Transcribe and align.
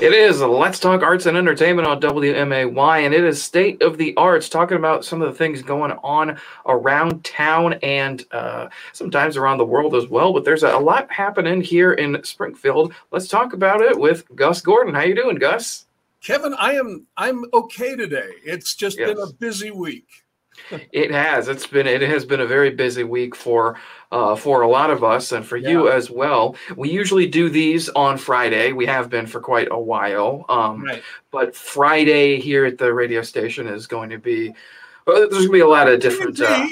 It 0.00 0.12
is 0.12 0.40
Let's 0.40 0.78
Talk 0.78 1.02
Arts 1.02 1.26
and 1.26 1.36
Entertainment 1.36 1.88
on 1.88 2.00
WMAY, 2.00 3.04
and 3.04 3.12
it 3.12 3.24
is 3.24 3.42
State 3.42 3.82
of 3.82 3.98
the 3.98 4.14
Arts, 4.16 4.48
talking 4.48 4.76
about 4.76 5.04
some 5.04 5.20
of 5.20 5.28
the 5.28 5.36
things 5.36 5.60
going 5.60 5.90
on 5.90 6.38
around 6.66 7.24
town 7.24 7.72
and 7.82 8.24
uh, 8.30 8.68
sometimes 8.92 9.36
around 9.36 9.58
the 9.58 9.66
world 9.66 9.96
as 9.96 10.06
well. 10.06 10.32
But 10.32 10.44
there's 10.44 10.62
a, 10.62 10.68
a 10.68 10.78
lot 10.78 11.10
happening 11.10 11.60
here 11.60 11.94
in 11.94 12.22
Springfield. 12.22 12.94
Let's 13.10 13.26
talk 13.26 13.54
about 13.54 13.80
it 13.80 13.98
with 13.98 14.24
Gus 14.36 14.60
Gordon. 14.60 14.94
How 14.94 15.02
you 15.02 15.16
doing, 15.16 15.34
Gus? 15.34 15.86
Kevin, 16.22 16.54
I 16.56 16.74
am 16.74 17.08
I'm 17.16 17.44
okay 17.52 17.96
today. 17.96 18.30
It's 18.44 18.76
just 18.76 19.00
yes. 19.00 19.08
been 19.08 19.18
a 19.18 19.32
busy 19.32 19.72
week. 19.72 20.06
It 20.92 21.10
has. 21.10 21.48
It's 21.48 21.66
been 21.66 21.86
it 21.86 22.02
has 22.02 22.24
been 22.24 22.40
a 22.40 22.46
very 22.46 22.70
busy 22.70 23.04
week 23.04 23.34
for 23.34 23.78
uh, 24.12 24.36
for 24.36 24.62
a 24.62 24.68
lot 24.68 24.90
of 24.90 25.04
us 25.04 25.32
and 25.32 25.46
for 25.46 25.56
yeah. 25.56 25.70
you 25.70 25.88
as 25.90 26.10
well. 26.10 26.56
We 26.76 26.90
usually 26.90 27.26
do 27.26 27.48
these 27.48 27.88
on 27.90 28.18
Friday. 28.18 28.72
We 28.72 28.86
have 28.86 29.10
been 29.10 29.26
for 29.26 29.40
quite 29.40 29.68
a 29.70 29.78
while. 29.78 30.44
Um, 30.48 30.84
right. 30.84 31.02
But 31.30 31.54
Friday 31.54 32.40
here 32.40 32.64
at 32.64 32.78
the 32.78 32.92
radio 32.92 33.22
station 33.22 33.66
is 33.66 33.86
going 33.86 34.10
to 34.10 34.18
be, 34.18 34.54
well, 35.06 35.16
there's 35.16 35.30
going 35.30 35.46
to 35.46 35.52
be 35.52 35.60
a 35.60 35.68
lot 35.68 35.88
of 35.88 36.00
different. 36.00 36.40
Uh, 36.40 36.66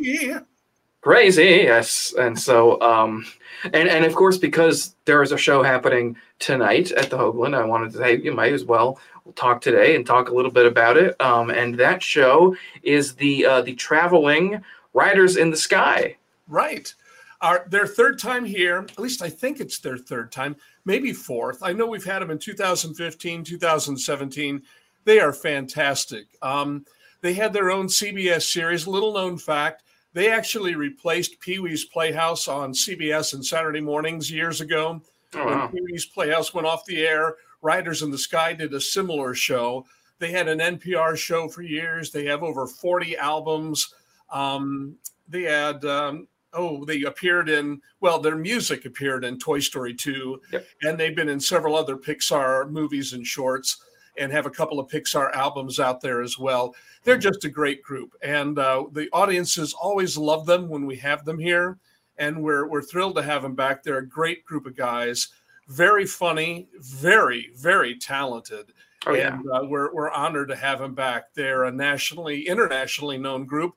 crazy, 1.00 1.62
yes. 1.64 2.14
And 2.18 2.38
so, 2.38 2.80
um, 2.80 3.24
and, 3.64 3.88
and 3.88 4.04
of 4.04 4.14
course, 4.14 4.38
because 4.38 4.94
there 5.04 5.22
is 5.22 5.32
a 5.32 5.38
show 5.38 5.62
happening 5.62 6.16
tonight 6.38 6.90
at 6.92 7.10
the 7.10 7.16
Hoogland, 7.18 7.54
I 7.54 7.64
wanted 7.64 7.92
to 7.92 7.98
say 7.98 8.16
you 8.16 8.32
might 8.32 8.52
as 8.52 8.64
well 8.64 8.98
talk 9.34 9.60
today 9.60 9.96
and 9.96 10.06
talk 10.06 10.28
a 10.28 10.34
little 10.34 10.50
bit 10.50 10.66
about 10.66 10.96
it. 10.96 11.20
Um, 11.20 11.50
and 11.50 11.76
that 11.76 12.02
show 12.02 12.56
is 12.82 13.14
the 13.14 13.44
uh, 13.44 13.62
the 13.62 13.74
traveling 13.74 14.62
riders 14.94 15.36
in 15.36 15.50
the 15.50 15.56
sky. 15.56 16.16
Right 16.48 16.94
are 17.40 17.66
their 17.68 17.86
third 17.86 18.18
time 18.18 18.44
here. 18.44 18.78
At 18.78 18.98
least 18.98 19.22
I 19.22 19.28
think 19.28 19.60
it's 19.60 19.78
their 19.78 19.98
third 19.98 20.32
time, 20.32 20.56
maybe 20.84 21.12
fourth. 21.12 21.62
I 21.62 21.72
know 21.72 21.86
we've 21.86 22.04
had 22.04 22.20
them 22.20 22.30
in 22.30 22.38
2015, 22.38 23.44
2017. 23.44 24.62
They 25.04 25.20
are 25.20 25.32
fantastic. 25.32 26.26
Um, 26.42 26.84
they 27.20 27.34
had 27.34 27.52
their 27.52 27.70
own 27.70 27.86
CBS 27.86 28.42
series. 28.42 28.86
Little 28.86 29.14
known 29.14 29.38
fact: 29.38 29.82
they 30.12 30.30
actually 30.30 30.74
replaced 30.74 31.40
Pee 31.40 31.58
Wee's 31.58 31.84
Playhouse 31.84 32.48
on 32.48 32.72
CBS 32.72 33.34
and 33.34 33.44
Saturday 33.44 33.80
mornings 33.80 34.30
years 34.30 34.60
ago. 34.60 35.00
Oh, 35.34 35.44
wow. 35.44 35.68
When 35.70 35.72
Pee 35.72 35.92
Wee's 35.92 36.06
Playhouse 36.06 36.54
went 36.54 36.66
off 36.66 36.84
the 36.86 37.06
air, 37.06 37.36
Riders 37.62 38.02
in 38.02 38.10
the 38.10 38.18
Sky 38.18 38.52
did 38.52 38.74
a 38.74 38.80
similar 38.80 39.34
show. 39.34 39.86
They 40.18 40.30
had 40.30 40.48
an 40.48 40.58
NPR 40.58 41.16
show 41.16 41.48
for 41.48 41.62
years. 41.62 42.10
They 42.10 42.24
have 42.26 42.42
over 42.42 42.66
40 42.66 43.16
albums. 43.16 43.94
Um, 44.30 44.96
they 45.28 45.42
had 45.42 45.84
um, 45.84 46.28
oh, 46.56 46.84
they 46.84 47.02
appeared 47.02 47.48
in, 47.48 47.80
well, 48.00 48.18
their 48.18 48.36
music 48.36 48.84
appeared 48.84 49.24
in 49.24 49.38
Toy 49.38 49.60
Story 49.60 49.94
2, 49.94 50.40
yep. 50.52 50.66
and 50.82 50.98
they've 50.98 51.14
been 51.14 51.28
in 51.28 51.38
several 51.38 51.76
other 51.76 51.96
Pixar 51.96 52.70
movies 52.70 53.12
and 53.12 53.26
shorts 53.26 53.82
and 54.18 54.32
have 54.32 54.46
a 54.46 54.50
couple 54.50 54.80
of 54.80 54.88
Pixar 54.88 55.32
albums 55.34 55.78
out 55.78 56.00
there 56.00 56.22
as 56.22 56.38
well. 56.38 56.74
They're 57.04 57.18
just 57.18 57.44
a 57.44 57.50
great 57.50 57.82
group, 57.82 58.14
and 58.22 58.58
uh, 58.58 58.84
the 58.92 59.08
audiences 59.12 59.74
always 59.74 60.16
love 60.16 60.46
them 60.46 60.68
when 60.68 60.86
we 60.86 60.96
have 60.96 61.24
them 61.24 61.38
here, 61.38 61.78
and 62.16 62.42
we're 62.42 62.66
we're 62.66 62.82
thrilled 62.82 63.16
to 63.16 63.22
have 63.22 63.42
them 63.42 63.54
back. 63.54 63.82
They're 63.82 63.98
a 63.98 64.08
great 64.08 64.44
group 64.44 64.66
of 64.66 64.74
guys, 64.74 65.28
very 65.68 66.06
funny, 66.06 66.68
very 66.78 67.50
very 67.56 67.96
talented, 67.96 68.72
oh, 69.06 69.14
and 69.14 69.44
uh, 69.50 69.62
we're 69.64 69.92
we're 69.94 70.10
honored 70.10 70.48
to 70.48 70.56
have 70.56 70.80
him 70.80 70.94
back. 70.94 71.34
They're 71.34 71.64
a 71.64 71.72
nationally, 71.72 72.46
internationally 72.46 73.18
known 73.18 73.44
group, 73.46 73.74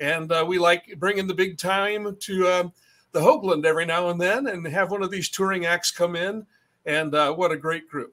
and 0.00 0.30
uh, 0.30 0.44
we 0.46 0.58
like 0.58 0.94
bringing 0.98 1.26
the 1.26 1.34
big 1.34 1.58
time 1.58 2.16
to 2.20 2.46
uh, 2.46 2.68
the 3.12 3.20
Hoogland 3.20 3.64
every 3.64 3.84
now 3.86 4.08
and 4.10 4.20
then 4.20 4.46
and 4.46 4.66
have 4.66 4.90
one 4.90 5.02
of 5.02 5.10
these 5.10 5.28
touring 5.28 5.66
acts 5.66 5.90
come 5.90 6.16
in. 6.16 6.46
And 6.84 7.14
uh, 7.14 7.32
what 7.32 7.52
a 7.52 7.56
great 7.56 7.88
group. 7.88 8.12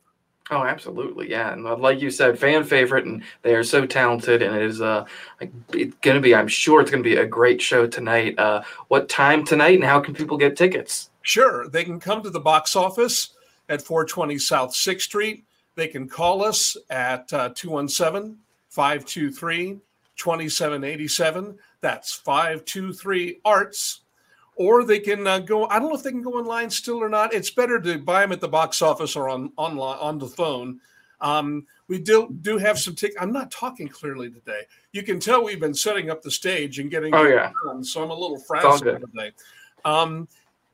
Oh, 0.51 0.63
absolutely, 0.63 1.29
yeah, 1.29 1.53
and 1.53 1.65
uh, 1.67 1.75
like 1.75 2.01
you 2.01 2.09
said, 2.09 2.39
fan 2.39 2.63
favorite, 2.63 3.05
and 3.05 3.23
they 3.43 3.53
are 3.53 3.63
so 3.63 3.85
talented, 3.85 4.41
and 4.41 4.55
it 4.55 4.63
is 4.63 4.81
uh, 4.81 5.05
it's 5.39 5.95
going 6.01 6.15
to 6.15 6.21
be. 6.21 6.33
I'm 6.33 6.47
sure 6.47 6.81
it's 6.81 6.89
going 6.89 7.03
to 7.03 7.09
be 7.09 7.17
a 7.17 7.25
great 7.25 7.61
show 7.61 7.85
tonight. 7.85 8.37
Uh, 8.39 8.63
what 8.87 9.09
time 9.09 9.45
tonight, 9.45 9.75
and 9.75 9.83
how 9.83 9.99
can 9.99 10.15
people 10.15 10.37
get 10.37 10.57
tickets? 10.57 11.11
Sure, 11.21 11.67
they 11.67 11.83
can 11.83 11.99
come 11.99 12.23
to 12.23 12.29
the 12.29 12.39
box 12.39 12.75
office 12.75 13.29
at 13.67 13.81
420 13.81 14.37
South 14.39 14.73
Sixth 14.73 15.05
Street. 15.07 15.45
They 15.75 15.87
can 15.87 16.07
call 16.07 16.43
us 16.43 16.75
at 16.89 17.31
uh, 17.31 17.49
217 17.55 18.37
523 18.69 19.79
2787. 20.15 21.57
That's 21.81 22.13
523 22.13 23.39
Arts. 23.45 24.01
Or 24.55 24.83
they 24.83 24.99
can 24.99 25.25
uh, 25.25 25.39
go, 25.39 25.67
I 25.67 25.79
don't 25.79 25.87
know 25.87 25.95
if 25.95 26.03
they 26.03 26.11
can 26.11 26.21
go 26.21 26.33
online 26.33 26.69
still 26.69 26.97
or 26.97 27.07
not. 27.07 27.33
It's 27.33 27.49
better 27.49 27.79
to 27.79 27.97
buy 27.97 28.21
them 28.21 28.33
at 28.33 28.41
the 28.41 28.49
box 28.49 28.81
office 28.81 29.15
or 29.15 29.29
on 29.29 29.53
online 29.55 29.97
on 29.99 30.19
the 30.19 30.27
phone. 30.27 30.81
Um, 31.21 31.65
we 31.87 31.97
do 31.97 32.35
do 32.41 32.57
have 32.57 32.77
some 32.77 32.95
tickets. 32.95 33.17
I'm 33.21 33.31
not 33.31 33.51
talking 33.51 33.87
clearly 33.87 34.29
today. 34.29 34.63
You 34.91 35.03
can 35.03 35.19
tell 35.19 35.43
we've 35.43 35.59
been 35.59 35.73
setting 35.73 36.09
up 36.09 36.21
the 36.21 36.31
stage 36.31 36.79
and 36.79 36.91
getting 36.91 37.15
oh 37.15 37.23
yeah. 37.23 37.51
Done, 37.65 37.83
so 37.83 38.03
I'm 38.03 38.09
a 38.09 38.13
little 38.13 38.39
frazzled 38.39 38.83
today. 38.83 39.31
Um, 39.85 40.27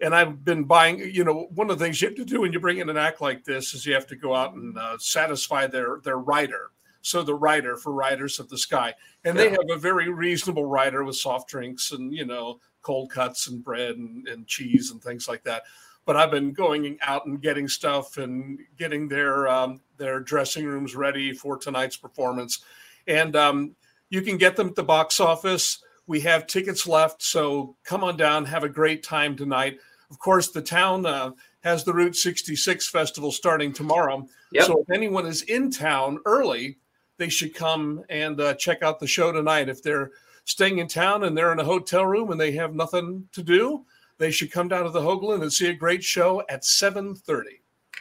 and 0.06 0.16
I've 0.16 0.46
been 0.46 0.64
buying. 0.64 1.00
You 1.00 1.24
know, 1.24 1.48
one 1.54 1.70
of 1.70 1.80
the 1.80 1.84
things 1.84 2.02
you 2.02 2.08
have 2.08 2.18
to 2.18 2.26
do 2.26 2.42
when 2.42 2.54
you 2.54 2.60
bring 2.60 2.78
in 2.78 2.90
an 2.90 2.98
act 2.98 3.20
like 3.20 3.44
this 3.44 3.74
is 3.74 3.86
you 3.86 3.94
have 3.94 4.08
to 4.08 4.16
go 4.16 4.36
out 4.36 4.54
and 4.54 4.78
uh, 4.78 4.98
satisfy 5.00 5.68
their 5.68 6.00
their 6.04 6.18
writer 6.18 6.72
so 7.06 7.22
the 7.22 7.36
rider 7.36 7.78
for 7.78 7.94
Riders 7.94 8.40
of 8.40 8.50
the 8.50 8.58
Sky. 8.58 8.92
And 9.24 9.38
yeah. 9.38 9.44
they 9.44 9.50
have 9.52 9.70
a 9.70 9.78
very 9.78 10.10
reasonable 10.10 10.66
rider 10.66 11.04
with 11.04 11.16
soft 11.16 11.48
drinks 11.48 11.92
and, 11.92 12.12
you 12.12 12.26
know, 12.26 12.60
cold 12.82 13.12
cuts 13.12 13.48
and 13.48 13.64
bread 13.64 13.96
and, 13.96 14.28
and 14.28 14.48
cheese 14.48 14.90
and 14.90 15.00
things 15.04 15.28
like 15.28 15.44
that. 15.44 15.64
But 16.06 16.18
I've 16.18 16.32
been 16.32 16.52
going 16.52 16.98
out 17.04 17.28
and 17.28 17.40
getting 17.40 17.68
stuff 17.68 18.18
and 18.18 18.60
getting 18.78 19.08
their 19.08 19.48
um, 19.48 19.82
their 19.98 20.20
dressing 20.20 20.66
rooms 20.66 20.96
ready 20.96 21.32
for 21.32 21.58
tonight's 21.58 21.98
performance. 21.98 22.64
And 23.06 23.36
um, 23.36 23.76
you 24.10 24.24
can 24.24 24.38
get 24.38 24.56
them 24.56 24.70
at 24.70 24.76
the 24.76 24.84
box 24.84 25.20
office. 25.20 25.84
We 26.08 26.22
have 26.22 26.48
tickets 26.48 26.88
left, 26.88 27.22
so 27.22 27.76
come 27.84 28.04
on 28.04 28.18
down, 28.18 28.46
have 28.46 28.64
a 28.64 28.70
great 28.70 29.04
time 29.04 29.36
tonight. 29.36 29.80
Of 30.10 30.20
course, 30.20 30.50
the 30.50 30.62
town 30.62 31.06
uh, 31.06 31.32
has 31.62 31.84
the 31.84 31.94
Route 31.94 32.16
66 32.16 32.90
festival 32.90 33.32
starting 33.32 33.74
tomorrow. 33.74 34.28
Yep. 34.52 34.66
So 34.66 34.82
if 34.82 34.90
anyone 34.90 35.26
is 35.26 35.42
in 35.44 35.72
town 35.72 36.20
early, 36.26 36.78
they 37.18 37.30
should 37.30 37.54
come 37.54 38.04
and 38.10 38.40
uh, 38.40 38.54
check 38.56 38.84
out 38.84 39.00
the 39.00 39.08
show 39.08 39.32
tonight. 39.32 39.70
If 39.70 39.82
they're 39.82 40.12
staying 40.46 40.80
in 40.80 40.88
town 40.88 41.24
and 41.24 41.36
they're 41.36 41.52
in 41.52 41.60
a 41.60 41.64
hotel 41.64 42.06
room 42.06 42.32
and 42.32 42.40
they 42.40 42.52
have 42.54 42.76
nothing 42.76 43.28
to 43.34 43.44
do, 43.44 43.86
they 44.18 44.32
should 44.32 44.52
come 44.52 44.68
down 44.68 44.84
to 44.84 44.90
the 44.90 45.02
Hoogland 45.02 45.42
and 45.42 45.52
see 45.52 45.68
a 45.68 45.74
great 45.74 46.04
show 46.04 46.44
at 46.50 46.64
7.30. 46.64 47.44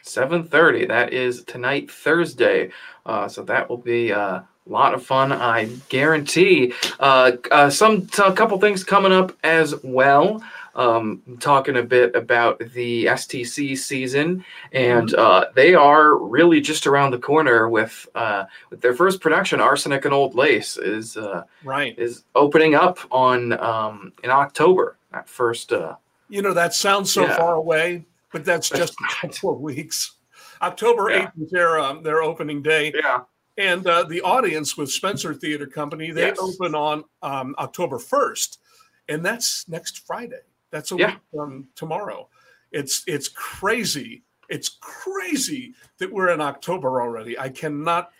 7.30. 0.04 0.88
That 0.88 1.12
is 1.12 1.42
tonight, 1.44 1.90
Thursday. 1.90 2.70
Uh, 3.06 3.26
so 3.28 3.42
that 3.44 3.68
will 3.68 3.78
be 3.78 4.12
uh, 4.12 4.40
a 4.40 4.46
lot 4.66 4.94
of 4.94 5.04
fun, 5.04 5.32
I 5.32 5.70
guarantee. 5.88 6.74
Uh, 7.00 7.32
uh 7.50 7.70
some 7.70 8.08
a 8.22 8.32
couple 8.32 8.58
things 8.60 8.84
coming 8.84 9.12
up 9.12 9.36
as 9.42 9.74
well 9.82 10.42
um, 10.74 11.22
talking 11.40 11.76
a 11.76 11.82
bit 11.82 12.14
about 12.14 12.58
the 12.58 13.06
STC 13.06 13.76
season, 13.76 14.44
and 14.72 15.08
mm-hmm. 15.08 15.20
uh, 15.20 15.44
they 15.54 15.74
are 15.74 16.16
really 16.16 16.60
just 16.60 16.86
around 16.86 17.12
the 17.12 17.18
corner 17.18 17.68
with 17.68 18.06
uh, 18.14 18.44
with 18.70 18.80
their 18.80 18.94
first 18.94 19.20
production, 19.20 19.60
Arsenic 19.60 20.04
and 20.04 20.14
Old 20.14 20.34
Lace, 20.34 20.76
is 20.76 21.16
uh, 21.16 21.44
right 21.62 21.98
is 21.98 22.24
opening 22.34 22.74
up 22.74 22.98
on 23.10 23.52
um, 23.60 24.12
in 24.22 24.30
October. 24.30 24.96
That 25.12 25.28
first, 25.28 25.72
uh, 25.72 25.96
you 26.28 26.42
know, 26.42 26.54
that 26.54 26.74
sounds 26.74 27.12
so 27.12 27.22
yeah. 27.22 27.36
far 27.36 27.54
away, 27.54 28.06
but 28.32 28.44
that's 28.44 28.68
just 28.76 28.94
a 28.94 29.28
couple 29.28 29.50
of 29.50 29.60
weeks. 29.60 30.16
October 30.60 31.10
eighth 31.10 31.30
yeah. 31.36 31.44
is 31.44 31.50
their 31.50 31.78
um, 31.78 32.02
their 32.02 32.22
opening 32.22 32.62
day. 32.62 32.92
Yeah. 32.94 33.20
And 33.56 33.86
uh, 33.86 34.02
the 34.02 34.20
audience 34.22 34.76
with 34.76 34.90
Spencer 34.90 35.32
Theater 35.32 35.66
Company, 35.66 36.10
they 36.10 36.26
yes. 36.26 36.38
open 36.40 36.74
on 36.74 37.04
um, 37.22 37.54
October 37.56 37.98
1st, 37.98 38.58
and 39.08 39.24
that's 39.24 39.68
next 39.68 40.04
Friday. 40.06 40.40
That's 40.74 40.90
a 40.90 40.96
yeah. 40.96 41.06
week 41.10 41.18
from 41.32 41.68
tomorrow. 41.76 42.28
It's 42.72 43.04
it's 43.06 43.28
crazy. 43.28 44.24
It's 44.48 44.76
crazy 44.80 45.72
that 45.98 46.10
we're 46.10 46.30
in 46.30 46.40
October 46.40 47.00
already. 47.00 47.38
I 47.38 47.48
cannot 47.48 48.10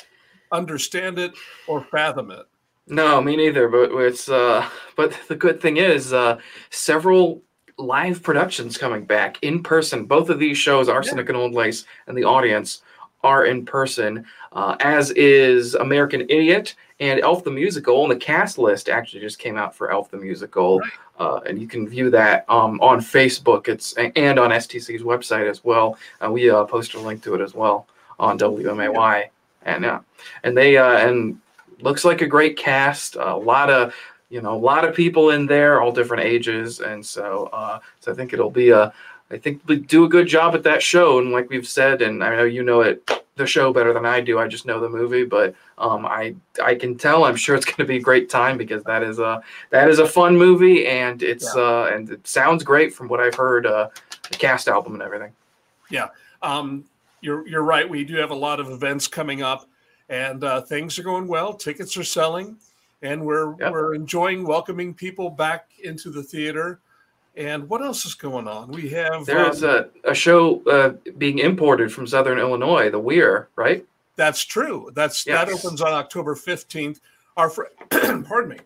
understand 0.52 1.18
it 1.18 1.32
or 1.66 1.82
fathom 1.82 2.30
it. 2.30 2.46
No, 2.86 3.20
me 3.20 3.34
neither. 3.34 3.66
But 3.66 3.90
it's 3.96 4.28
uh, 4.28 4.68
but 4.94 5.18
the 5.26 5.34
good 5.34 5.60
thing 5.60 5.78
is 5.78 6.12
uh, 6.12 6.38
several 6.70 7.42
live 7.76 8.22
productions 8.22 8.78
coming 8.78 9.04
back 9.04 9.36
in 9.42 9.60
person. 9.60 10.04
Both 10.04 10.28
of 10.28 10.38
these 10.38 10.56
shows, 10.56 10.88
Arsenic 10.88 11.26
yeah. 11.26 11.30
and 11.30 11.36
Old 11.36 11.54
Lace, 11.54 11.84
and 12.06 12.16
the 12.16 12.22
audience 12.22 12.82
are 13.24 13.46
in 13.46 13.64
person, 13.64 14.24
uh, 14.52 14.76
as 14.78 15.10
is 15.12 15.74
American 15.74 16.20
Idiot 16.22 16.76
and 17.00 17.18
Elf 17.20 17.42
the 17.42 17.50
Musical. 17.50 18.02
And 18.02 18.12
the 18.12 18.24
cast 18.24 18.58
list 18.58 18.88
actually 18.88 19.22
just 19.22 19.38
came 19.38 19.56
out 19.56 19.74
for 19.74 19.90
Elf 19.90 20.10
the 20.10 20.18
Musical, 20.18 20.78
right. 20.78 20.90
Uh, 21.18 21.40
and 21.46 21.60
you 21.60 21.66
can 21.66 21.88
view 21.88 22.10
that 22.10 22.44
um, 22.48 22.80
on 22.80 23.00
Facebook. 23.00 23.68
It's 23.68 23.94
and 23.94 24.38
on 24.38 24.50
STC's 24.50 25.02
website 25.02 25.48
as 25.48 25.62
well. 25.64 25.98
Uh, 26.24 26.30
we 26.30 26.50
uh, 26.50 26.64
posted 26.64 27.00
a 27.00 27.04
link 27.04 27.22
to 27.22 27.34
it 27.34 27.40
as 27.40 27.54
well 27.54 27.86
on 28.18 28.38
WMAY, 28.38 29.28
and 29.62 29.84
yeah, 29.84 30.00
and 30.42 30.56
they 30.56 30.76
uh, 30.76 30.98
and 31.08 31.40
looks 31.80 32.04
like 32.04 32.20
a 32.20 32.26
great 32.26 32.56
cast. 32.56 33.16
A 33.16 33.36
lot 33.36 33.70
of 33.70 33.94
you 34.30 34.40
know 34.42 34.54
a 34.54 34.58
lot 34.58 34.84
of 34.84 34.94
people 34.94 35.30
in 35.30 35.46
there, 35.46 35.80
all 35.80 35.92
different 35.92 36.24
ages, 36.24 36.80
and 36.80 37.04
so 37.04 37.48
uh, 37.52 37.78
so 38.00 38.12
I 38.12 38.14
think 38.14 38.32
it'll 38.32 38.50
be 38.50 38.70
a 38.70 38.92
I 39.30 39.38
think 39.38 39.62
we 39.66 39.76
do 39.76 40.04
a 40.04 40.08
good 40.08 40.26
job 40.26 40.54
at 40.54 40.62
that 40.64 40.82
show. 40.82 41.18
And 41.18 41.32
like 41.32 41.48
we've 41.48 41.66
said, 41.66 42.02
and 42.02 42.22
I 42.22 42.36
know 42.36 42.44
you 42.44 42.62
know 42.62 42.82
it 42.82 43.23
the 43.36 43.46
show 43.46 43.72
better 43.72 43.92
than 43.92 44.06
I 44.06 44.20
do. 44.20 44.38
I 44.38 44.46
just 44.46 44.66
know 44.66 44.80
the 44.80 44.88
movie, 44.88 45.24
but 45.24 45.54
um, 45.78 46.06
I 46.06 46.34
I 46.62 46.74
can 46.74 46.96
tell. 46.96 47.24
I'm 47.24 47.36
sure 47.36 47.56
it's 47.56 47.64
going 47.64 47.76
to 47.76 47.84
be 47.84 47.96
a 47.96 48.00
great 48.00 48.30
time 48.30 48.56
because 48.56 48.84
that 48.84 49.02
is 49.02 49.18
a 49.18 49.42
that 49.70 49.88
is 49.88 49.98
a 49.98 50.06
fun 50.06 50.36
movie, 50.36 50.86
and 50.86 51.22
it's 51.22 51.54
yeah. 51.56 51.62
uh, 51.62 51.90
and 51.92 52.10
it 52.10 52.26
sounds 52.26 52.62
great 52.62 52.94
from 52.94 53.08
what 53.08 53.20
I've 53.20 53.34
heard. 53.34 53.66
Uh, 53.66 53.88
the 54.30 54.38
cast 54.38 54.68
album 54.68 54.94
and 54.94 55.02
everything. 55.02 55.32
Yeah, 55.90 56.08
um, 56.42 56.84
you're 57.20 57.46
you're 57.46 57.62
right. 57.62 57.88
We 57.88 58.04
do 58.04 58.16
have 58.16 58.30
a 58.30 58.36
lot 58.36 58.60
of 58.60 58.70
events 58.70 59.08
coming 59.08 59.42
up, 59.42 59.68
and 60.08 60.42
uh, 60.44 60.60
things 60.62 60.98
are 60.98 61.02
going 61.02 61.26
well. 61.26 61.54
Tickets 61.54 61.96
are 61.96 62.04
selling, 62.04 62.56
and 63.02 63.24
we're 63.24 63.56
yep. 63.58 63.72
we're 63.72 63.94
enjoying 63.94 64.46
welcoming 64.46 64.94
people 64.94 65.28
back 65.28 65.68
into 65.82 66.10
the 66.10 66.22
theater. 66.22 66.80
And 67.36 67.68
what 67.68 67.82
else 67.82 68.06
is 68.06 68.14
going 68.14 68.46
on? 68.46 68.70
We 68.70 68.88
have 68.90 69.26
there's 69.26 69.64
um, 69.64 69.90
a, 70.04 70.10
a 70.10 70.14
show 70.14 70.62
uh, 70.64 70.90
being 71.18 71.38
imported 71.38 71.92
from 71.92 72.06
Southern 72.06 72.38
Illinois, 72.38 72.90
the 72.90 72.98
Weir, 72.98 73.48
right? 73.56 73.84
That's 74.16 74.44
true. 74.44 74.90
That's 74.94 75.26
yes. 75.26 75.46
that 75.46 75.52
opens 75.52 75.80
on 75.80 75.92
October 75.92 76.36
fifteenth. 76.36 77.00
Our 77.36 77.50
friend, 77.50 77.72
pardon 77.90 78.50
me, 78.50 78.58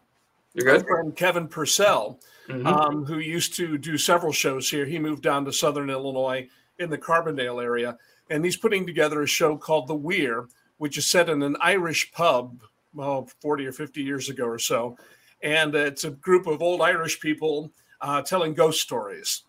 you're 0.53 0.67
good. 0.67 0.83
Our 0.83 0.97
friend 0.97 1.17
Kevin 1.17 1.49
Purcell, 1.49 2.21
mm-hmm. 2.49 2.67
um, 2.67 3.05
who 3.07 3.19
used 3.19 3.55
to 3.55 3.79
do 3.79 3.97
several 3.97 4.33
shows 4.33 4.69
here. 4.69 4.85
He 4.85 4.99
moved 4.99 5.23
down 5.23 5.47
to 5.47 5.53
Southern 5.53 5.89
Illinois 5.89 6.49
in 6.79 6.91
the 6.91 6.99
Carbondale 6.99 7.63
area, 7.63 7.97
and 8.29 8.45
he's 8.45 8.57
putting 8.57 8.87
together 8.87 9.23
a 9.23 9.27
show 9.27 9.57
called 9.57 9.89
The 9.89 9.95
Weir, 9.95 10.47
which 10.77 10.99
is 10.99 11.07
set 11.07 11.31
in 11.31 11.43
an 11.43 11.57
Irish 11.63 12.13
pub, 12.13 12.61
well, 12.95 13.31
40 13.41 13.67
or 13.67 13.73
50 13.73 14.03
years 14.03 14.29
ago 14.29 14.45
or 14.45 14.59
so. 14.59 14.99
And 15.43 15.75
it's 15.75 16.05
a 16.05 16.11
group 16.11 16.47
of 16.47 16.61
old 16.61 16.83
Irish 16.83 17.21
people 17.21 17.71
uh, 18.01 18.23
telling 18.23 18.55
ghost 18.55 18.81
stories. 18.81 19.43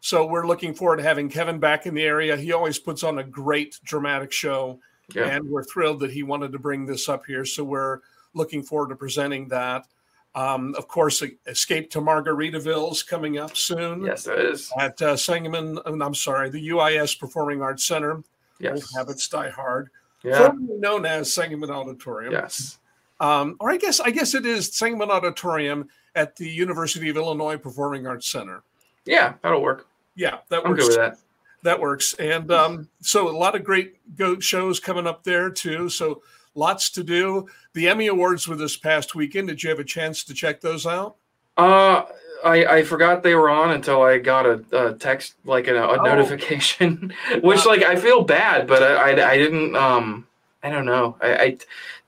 So 0.00 0.26
we're 0.26 0.46
looking 0.46 0.74
forward 0.74 0.96
to 0.96 1.02
having 1.02 1.28
Kevin 1.28 1.58
back 1.58 1.86
in 1.86 1.94
the 1.94 2.02
area. 2.02 2.36
He 2.36 2.52
always 2.52 2.78
puts 2.78 3.04
on 3.04 3.18
a 3.18 3.24
great 3.24 3.78
dramatic 3.84 4.32
show, 4.32 4.80
yeah. 5.14 5.26
and 5.26 5.48
we're 5.48 5.64
thrilled 5.64 6.00
that 6.00 6.10
he 6.10 6.22
wanted 6.22 6.52
to 6.52 6.58
bring 6.58 6.86
this 6.86 7.08
up 7.08 7.26
here. 7.26 7.44
So 7.44 7.64
we're 7.64 8.00
looking 8.32 8.62
forward 8.62 8.88
to 8.88 8.96
presenting 8.96 9.48
that. 9.48 9.86
Um, 10.34 10.74
of 10.78 10.88
course, 10.88 11.22
Escape 11.46 11.90
to 11.90 12.00
Margaritaville 12.00 12.92
is 12.92 13.02
coming 13.02 13.38
up 13.38 13.56
soon. 13.56 14.04
Yes, 14.04 14.26
it 14.26 14.38
is 14.38 14.70
at 14.78 15.00
uh, 15.02 15.16
Sangamon. 15.16 15.78
I'm 15.84 16.14
sorry, 16.14 16.50
the 16.50 16.68
UIS 16.68 17.18
Performing 17.18 17.62
Arts 17.62 17.84
Center. 17.84 18.22
Yes, 18.58 18.72
Old 18.74 18.84
habits 18.96 19.28
die 19.28 19.50
hard. 19.50 19.90
Yeah. 20.22 20.48
Formerly 20.48 20.78
known 20.78 21.04
as 21.04 21.32
Sangamon 21.32 21.70
Auditorium. 21.70 22.32
Yes. 22.32 22.78
Um, 23.20 23.56
or 23.60 23.70
I 23.70 23.76
guess 23.76 24.00
I 24.00 24.10
guess 24.10 24.34
it 24.34 24.46
is 24.46 24.74
Sangamon 24.74 25.10
Auditorium 25.10 25.88
at 26.14 26.36
the 26.36 26.48
University 26.48 27.08
of 27.10 27.16
Illinois 27.16 27.58
Performing 27.58 28.06
Arts 28.06 28.30
Center. 28.30 28.62
Yeah, 29.04 29.34
that'll 29.42 29.62
work. 29.62 29.86
Yeah, 30.16 30.38
that 30.48 30.64
I'm 30.64 30.70
works. 30.70 30.88
good 30.88 30.88
with 30.88 30.96
that. 30.96 31.18
That 31.62 31.80
works. 31.80 32.14
And 32.14 32.50
um, 32.50 32.88
so 33.02 33.28
a 33.28 33.36
lot 33.36 33.54
of 33.54 33.62
great 33.64 33.96
go 34.16 34.40
shows 34.40 34.80
coming 34.80 35.06
up 35.06 35.22
there 35.24 35.50
too. 35.50 35.90
So 35.90 36.22
lots 36.54 36.90
to 36.90 37.04
do. 37.04 37.46
The 37.74 37.88
Emmy 37.88 38.06
Awards 38.06 38.48
were 38.48 38.56
this 38.56 38.76
past 38.76 39.14
weekend. 39.14 39.48
Did 39.48 39.62
you 39.62 39.70
have 39.70 39.78
a 39.78 39.84
chance 39.84 40.24
to 40.24 40.34
check 40.34 40.60
those 40.60 40.86
out? 40.86 41.16
Uh, 41.58 42.04
I, 42.42 42.64
I 42.64 42.82
forgot 42.84 43.22
they 43.22 43.34
were 43.34 43.50
on 43.50 43.72
until 43.72 44.02
I 44.02 44.18
got 44.18 44.46
a, 44.46 44.64
a 44.72 44.94
text 44.94 45.34
like 45.44 45.68
a, 45.68 45.76
a 45.76 45.98
oh. 45.98 46.02
notification, 46.02 47.12
which 47.42 47.66
like 47.66 47.82
I 47.82 47.96
feel 47.96 48.22
bad, 48.22 48.66
but 48.66 48.82
I, 48.82 49.10
I, 49.10 49.30
I 49.32 49.36
didn't 49.36 49.76
um 49.76 50.26
I 50.62 50.68
don't 50.68 50.84
know. 50.84 51.16
I, 51.22 51.34
I 51.36 51.58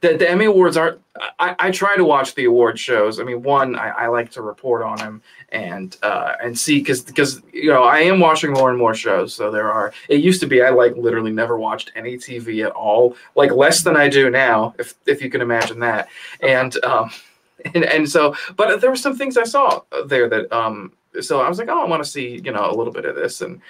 the, 0.02 0.16
the 0.16 0.28
Emmy 0.28 0.44
Awards 0.44 0.76
aren't. 0.76 1.00
I, 1.38 1.54
I 1.58 1.70
try 1.70 1.96
to 1.96 2.04
watch 2.04 2.34
the 2.34 2.44
award 2.44 2.78
shows. 2.78 3.18
I 3.18 3.24
mean, 3.24 3.42
one, 3.42 3.76
I, 3.76 3.88
I 3.90 4.06
like 4.08 4.30
to 4.32 4.42
report 4.42 4.82
on 4.82 4.98
them 4.98 5.22
and 5.50 5.96
uh, 6.02 6.34
and 6.42 6.58
see 6.58 6.80
because 6.80 7.02
because 7.02 7.40
you 7.52 7.70
know 7.70 7.84
I 7.84 8.00
am 8.00 8.20
watching 8.20 8.52
more 8.52 8.68
and 8.68 8.78
more 8.78 8.94
shows. 8.94 9.34
So 9.34 9.50
there 9.50 9.72
are. 9.72 9.94
It 10.08 10.20
used 10.20 10.40
to 10.40 10.46
be 10.46 10.62
I 10.62 10.70
like 10.70 10.96
literally 10.96 11.32
never 11.32 11.56
watched 11.56 11.92
any 11.96 12.16
TV 12.16 12.64
at 12.64 12.72
all, 12.72 13.16
like 13.36 13.52
less 13.52 13.82
than 13.82 13.96
I 13.96 14.08
do 14.08 14.28
now, 14.28 14.74
if 14.78 14.94
if 15.06 15.22
you 15.22 15.30
can 15.30 15.40
imagine 15.40 15.80
that. 15.80 16.08
And 16.40 16.76
um, 16.84 17.10
and 17.74 17.84
and 17.84 18.08
so, 18.08 18.34
but 18.56 18.80
there 18.82 18.90
were 18.90 18.96
some 18.96 19.16
things 19.16 19.38
I 19.38 19.44
saw 19.44 19.82
there 20.06 20.28
that 20.28 20.52
um. 20.52 20.92
So 21.20 21.40
I 21.42 21.48
was 21.48 21.58
like, 21.58 21.68
oh, 21.68 21.82
I 21.82 21.86
want 21.86 22.02
to 22.02 22.08
see 22.08 22.40
you 22.44 22.52
know 22.52 22.70
a 22.70 22.74
little 22.74 22.92
bit 22.92 23.06
of 23.06 23.14
this, 23.14 23.40
and 23.40 23.62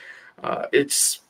uh, 0.43 0.67
it's 0.73 1.21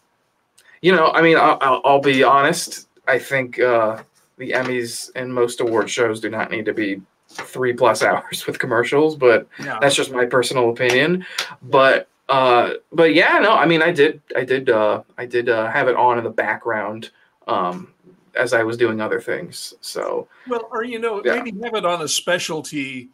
you 0.82 0.92
know, 0.92 1.12
I 1.12 1.22
mean, 1.22 1.36
I'll, 1.38 1.58
I'll, 1.60 1.80
I'll 1.84 2.00
be 2.00 2.24
honest 2.24 2.88
I 3.06 3.18
think 3.18 3.58
uh, 3.60 4.02
the 4.38 4.52
Emmys 4.52 5.10
and 5.14 5.32
most 5.32 5.60
award 5.60 5.90
shows 5.90 6.20
do 6.20 6.30
not 6.30 6.50
need 6.50 6.64
to 6.66 6.74
be 6.74 7.00
three 7.28 7.72
plus 7.72 8.02
hours 8.02 8.46
with 8.46 8.58
commercials, 8.58 9.16
but 9.16 9.46
yeah. 9.58 9.78
that's 9.80 9.94
just 9.94 10.12
my 10.12 10.26
personal 10.26 10.70
opinion. 10.70 11.24
But 11.62 12.08
uh, 12.28 12.74
but 12.92 13.14
yeah, 13.14 13.38
no, 13.40 13.52
I 13.52 13.66
mean, 13.66 13.82
I 13.82 13.90
did, 13.92 14.22
I 14.34 14.44
did, 14.44 14.70
uh, 14.70 15.02
I 15.18 15.26
did 15.26 15.48
uh, 15.48 15.70
have 15.70 15.88
it 15.88 15.96
on 15.96 16.16
in 16.16 16.24
the 16.24 16.30
background 16.30 17.10
um, 17.46 17.92
as 18.34 18.54
I 18.54 18.62
was 18.62 18.76
doing 18.76 19.00
other 19.00 19.20
things. 19.20 19.74
So 19.80 20.28
well, 20.48 20.68
or 20.70 20.84
you 20.84 20.98
know, 20.98 21.22
yeah. 21.24 21.42
maybe 21.42 21.52
have 21.62 21.74
it 21.74 21.84
on 21.84 22.02
a 22.02 22.08
specialty 22.08 23.10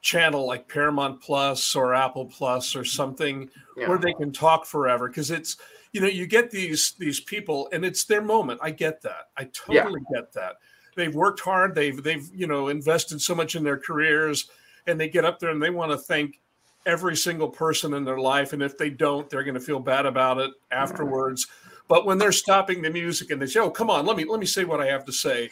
channel 0.00 0.46
like 0.46 0.68
Paramount 0.68 1.20
Plus 1.20 1.74
or 1.74 1.94
Apple 1.94 2.26
Plus 2.26 2.76
or 2.76 2.84
something 2.84 3.50
yeah. 3.76 3.88
where 3.88 3.98
they 3.98 4.12
can 4.12 4.32
talk 4.32 4.66
forever 4.66 5.08
because 5.08 5.30
it's 5.30 5.56
you 5.94 6.00
know 6.00 6.08
you 6.08 6.26
get 6.26 6.50
these 6.50 6.94
these 6.98 7.20
people 7.20 7.68
and 7.72 7.84
it's 7.84 8.04
their 8.04 8.20
moment. 8.20 8.60
I 8.62 8.72
get 8.72 9.00
that. 9.02 9.28
I 9.36 9.44
totally 9.44 10.00
yeah. 10.10 10.20
get 10.20 10.32
that. 10.32 10.56
They've 10.96 11.14
worked 11.14 11.40
hard. 11.40 11.74
They've 11.74 12.02
they've 12.02 12.28
you 12.34 12.48
know 12.48 12.68
invested 12.68 13.22
so 13.22 13.34
much 13.34 13.54
in 13.54 13.62
their 13.62 13.78
careers 13.78 14.50
and 14.88 15.00
they 15.00 15.08
get 15.08 15.24
up 15.24 15.38
there 15.38 15.50
and 15.50 15.62
they 15.62 15.70
want 15.70 15.92
to 15.92 15.96
thank 15.96 16.40
every 16.84 17.16
single 17.16 17.48
person 17.48 17.94
in 17.94 18.04
their 18.04 18.18
life. 18.18 18.52
And 18.52 18.60
if 18.60 18.76
they 18.76 18.90
don't 18.90 19.30
they're 19.30 19.44
going 19.44 19.54
to 19.54 19.60
feel 19.60 19.78
bad 19.78 20.04
about 20.04 20.38
it 20.38 20.50
afterwards. 20.72 21.46
But 21.86 22.06
when 22.06 22.18
they're 22.18 22.32
stopping 22.32 22.82
the 22.82 22.90
music 22.90 23.30
and 23.30 23.40
they 23.40 23.46
say 23.46 23.60
oh 23.60 23.70
come 23.70 23.88
on 23.88 24.04
let 24.04 24.16
me 24.16 24.24
let 24.24 24.40
me 24.40 24.46
say 24.46 24.64
what 24.64 24.80
i 24.80 24.86
have 24.86 25.04
to 25.04 25.12
say 25.12 25.50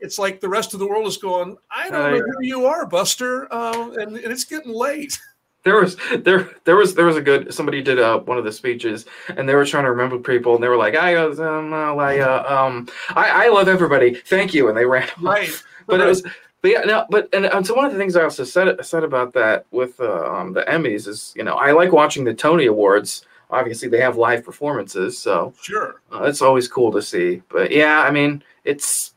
it's 0.00 0.16
like 0.16 0.40
the 0.40 0.48
rest 0.48 0.74
of 0.74 0.80
the 0.80 0.86
world 0.86 1.06
is 1.06 1.16
going 1.16 1.56
i 1.70 1.90
don't 1.90 2.12
know 2.12 2.22
who 2.24 2.44
you 2.44 2.66
are 2.66 2.86
buster. 2.86 3.52
Um, 3.52 3.98
and, 3.98 4.16
and 4.16 4.32
it's 4.32 4.44
getting 4.44 4.72
late 4.72 5.18
there 5.66 5.80
was 5.80 5.96
there 6.20 6.48
there 6.64 6.76
was 6.76 6.94
there 6.94 7.04
was 7.04 7.16
a 7.16 7.20
good 7.20 7.52
somebody 7.52 7.82
did 7.82 7.98
uh, 7.98 8.20
one 8.20 8.38
of 8.38 8.44
the 8.44 8.52
speeches 8.52 9.04
and 9.36 9.48
they 9.48 9.54
were 9.54 9.66
trying 9.66 9.82
to 9.82 9.90
remember 9.90 10.16
people 10.16 10.54
and 10.54 10.62
they 10.62 10.68
were 10.68 10.76
like 10.76 10.94
I 10.94 11.16
um 11.16 11.74
I 11.74 12.20
uh, 12.20 12.66
um 12.66 12.88
I, 13.10 13.46
I 13.46 13.48
love 13.48 13.66
everybody 13.66 14.14
thank 14.14 14.54
you 14.54 14.68
and 14.68 14.76
they 14.76 14.86
ran 14.86 15.08
right. 15.20 15.50
But 15.88 16.00
right. 16.00 16.06
it 16.06 16.08
was 16.08 16.22
but 16.62 16.70
yeah 16.70 16.80
no 16.80 17.06
but 17.10 17.28
and, 17.32 17.46
and 17.46 17.66
so 17.66 17.74
one 17.74 17.84
of 17.84 17.92
the 17.92 17.98
things 17.98 18.14
I 18.16 18.22
also 18.22 18.44
said 18.44 18.84
said 18.84 19.02
about 19.02 19.32
that 19.34 19.66
with 19.72 19.98
uh, 20.00 20.32
um, 20.32 20.52
the 20.52 20.62
Emmys 20.62 21.08
is 21.08 21.32
you 21.36 21.42
know 21.42 21.54
I 21.54 21.72
like 21.72 21.92
watching 21.92 22.24
the 22.24 22.34
Tony 22.34 22.66
Awards. 22.66 23.24
Obviously 23.50 23.88
they 23.88 24.00
have 24.00 24.16
live 24.16 24.44
performances 24.44 25.18
so 25.18 25.52
sure. 25.60 26.00
uh, 26.12 26.22
it's 26.24 26.42
always 26.42 26.68
cool 26.68 26.92
to 26.92 27.02
see. 27.02 27.42
But 27.48 27.72
yeah 27.72 28.02
I 28.02 28.12
mean 28.12 28.42
it's 28.64 29.14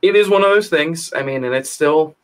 it 0.00 0.16
is 0.16 0.30
one 0.30 0.42
of 0.42 0.48
those 0.48 0.70
things 0.70 1.12
I 1.14 1.22
mean 1.22 1.44
and 1.44 1.54
it's 1.54 1.70
still 1.70 2.16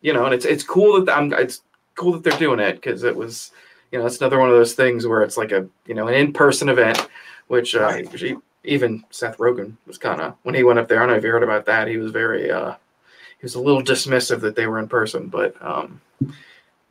you 0.00 0.14
know 0.14 0.24
and 0.24 0.34
it's 0.34 0.46
it's 0.46 0.64
cool 0.64 1.04
that 1.04 1.14
I'm 1.14 1.32
it's 1.34 1.62
cool 1.96 2.12
that 2.12 2.22
they're 2.22 2.38
doing 2.38 2.60
it 2.60 2.76
because 2.76 3.02
it 3.02 3.16
was, 3.16 3.52
you 3.90 3.98
know, 3.98 4.06
it's 4.06 4.18
another 4.18 4.38
one 4.38 4.48
of 4.48 4.54
those 4.54 4.74
things 4.74 5.06
where 5.06 5.22
it's 5.22 5.36
like 5.36 5.52
a, 5.52 5.66
you 5.86 5.94
know, 5.94 6.06
an 6.06 6.14
in-person 6.14 6.68
event, 6.68 7.08
which, 7.48 7.74
uh, 7.74 7.80
right. 7.80 8.12
which 8.12 8.24
even 8.64 9.04
Seth 9.10 9.38
Rogen 9.38 9.76
was 9.86 9.98
kind 9.98 10.20
of 10.20 10.34
when 10.42 10.54
he 10.54 10.62
went 10.62 10.78
up 10.78 10.88
there. 10.88 10.98
I 10.98 11.00
don't 11.00 11.10
know 11.10 11.16
if 11.16 11.24
you 11.24 11.30
heard 11.30 11.42
about 11.42 11.66
that. 11.66 11.88
He 11.88 11.96
was 11.96 12.12
very, 12.12 12.50
uh, 12.50 12.74
he 13.00 13.42
was 13.42 13.54
a 13.54 13.60
little 13.60 13.82
dismissive 13.82 14.40
that 14.40 14.54
they 14.54 14.66
were 14.66 14.78
in 14.78 14.88
person, 14.88 15.28
but 15.28 15.54
um, 15.60 16.00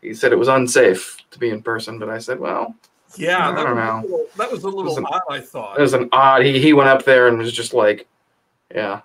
he 0.01 0.13
said 0.13 0.31
it 0.31 0.39
was 0.39 0.47
unsafe 0.47 1.17
to 1.31 1.39
be 1.39 1.49
in 1.49 1.61
person. 1.61 1.99
But 1.99 2.09
I 2.09 2.17
said, 2.17 2.39
well, 2.39 2.75
yeah, 3.17 3.49
I 3.49 3.63
don't 3.63 3.75
know. 3.75 4.01
Little, 4.03 4.25
that 4.37 4.51
was 4.51 4.63
a 4.63 4.69
little 4.69 4.97
an, 4.97 5.05
odd. 5.05 5.21
I 5.29 5.39
thought 5.39 5.77
it 5.77 5.81
was 5.81 5.93
an 5.93 6.09
odd. 6.11 6.43
He 6.43 6.59
he 6.59 6.73
went 6.73 6.89
up 6.89 7.03
there 7.03 7.27
and 7.27 7.37
was 7.37 7.51
just 7.51 7.73
like, 7.73 8.07
yeah. 8.73 9.01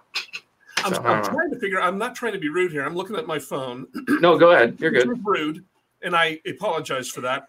I'm, 0.78 0.94
so, 0.94 1.02
I'm 1.02 1.22
trying 1.24 1.50
to 1.50 1.58
figure. 1.58 1.80
I'm 1.80 1.98
not 1.98 2.14
trying 2.14 2.32
to 2.32 2.38
be 2.38 2.48
rude 2.48 2.72
here. 2.72 2.84
I'm 2.84 2.96
looking 2.96 3.16
at 3.16 3.26
my 3.26 3.38
phone. 3.38 3.86
no, 4.08 4.38
go 4.38 4.50
ahead. 4.52 4.76
You're 4.80 4.90
good. 4.90 5.08
Rude 5.24 5.64
and 6.02 6.16
I 6.16 6.40
apologize 6.46 7.08
for 7.08 7.20
that. 7.22 7.48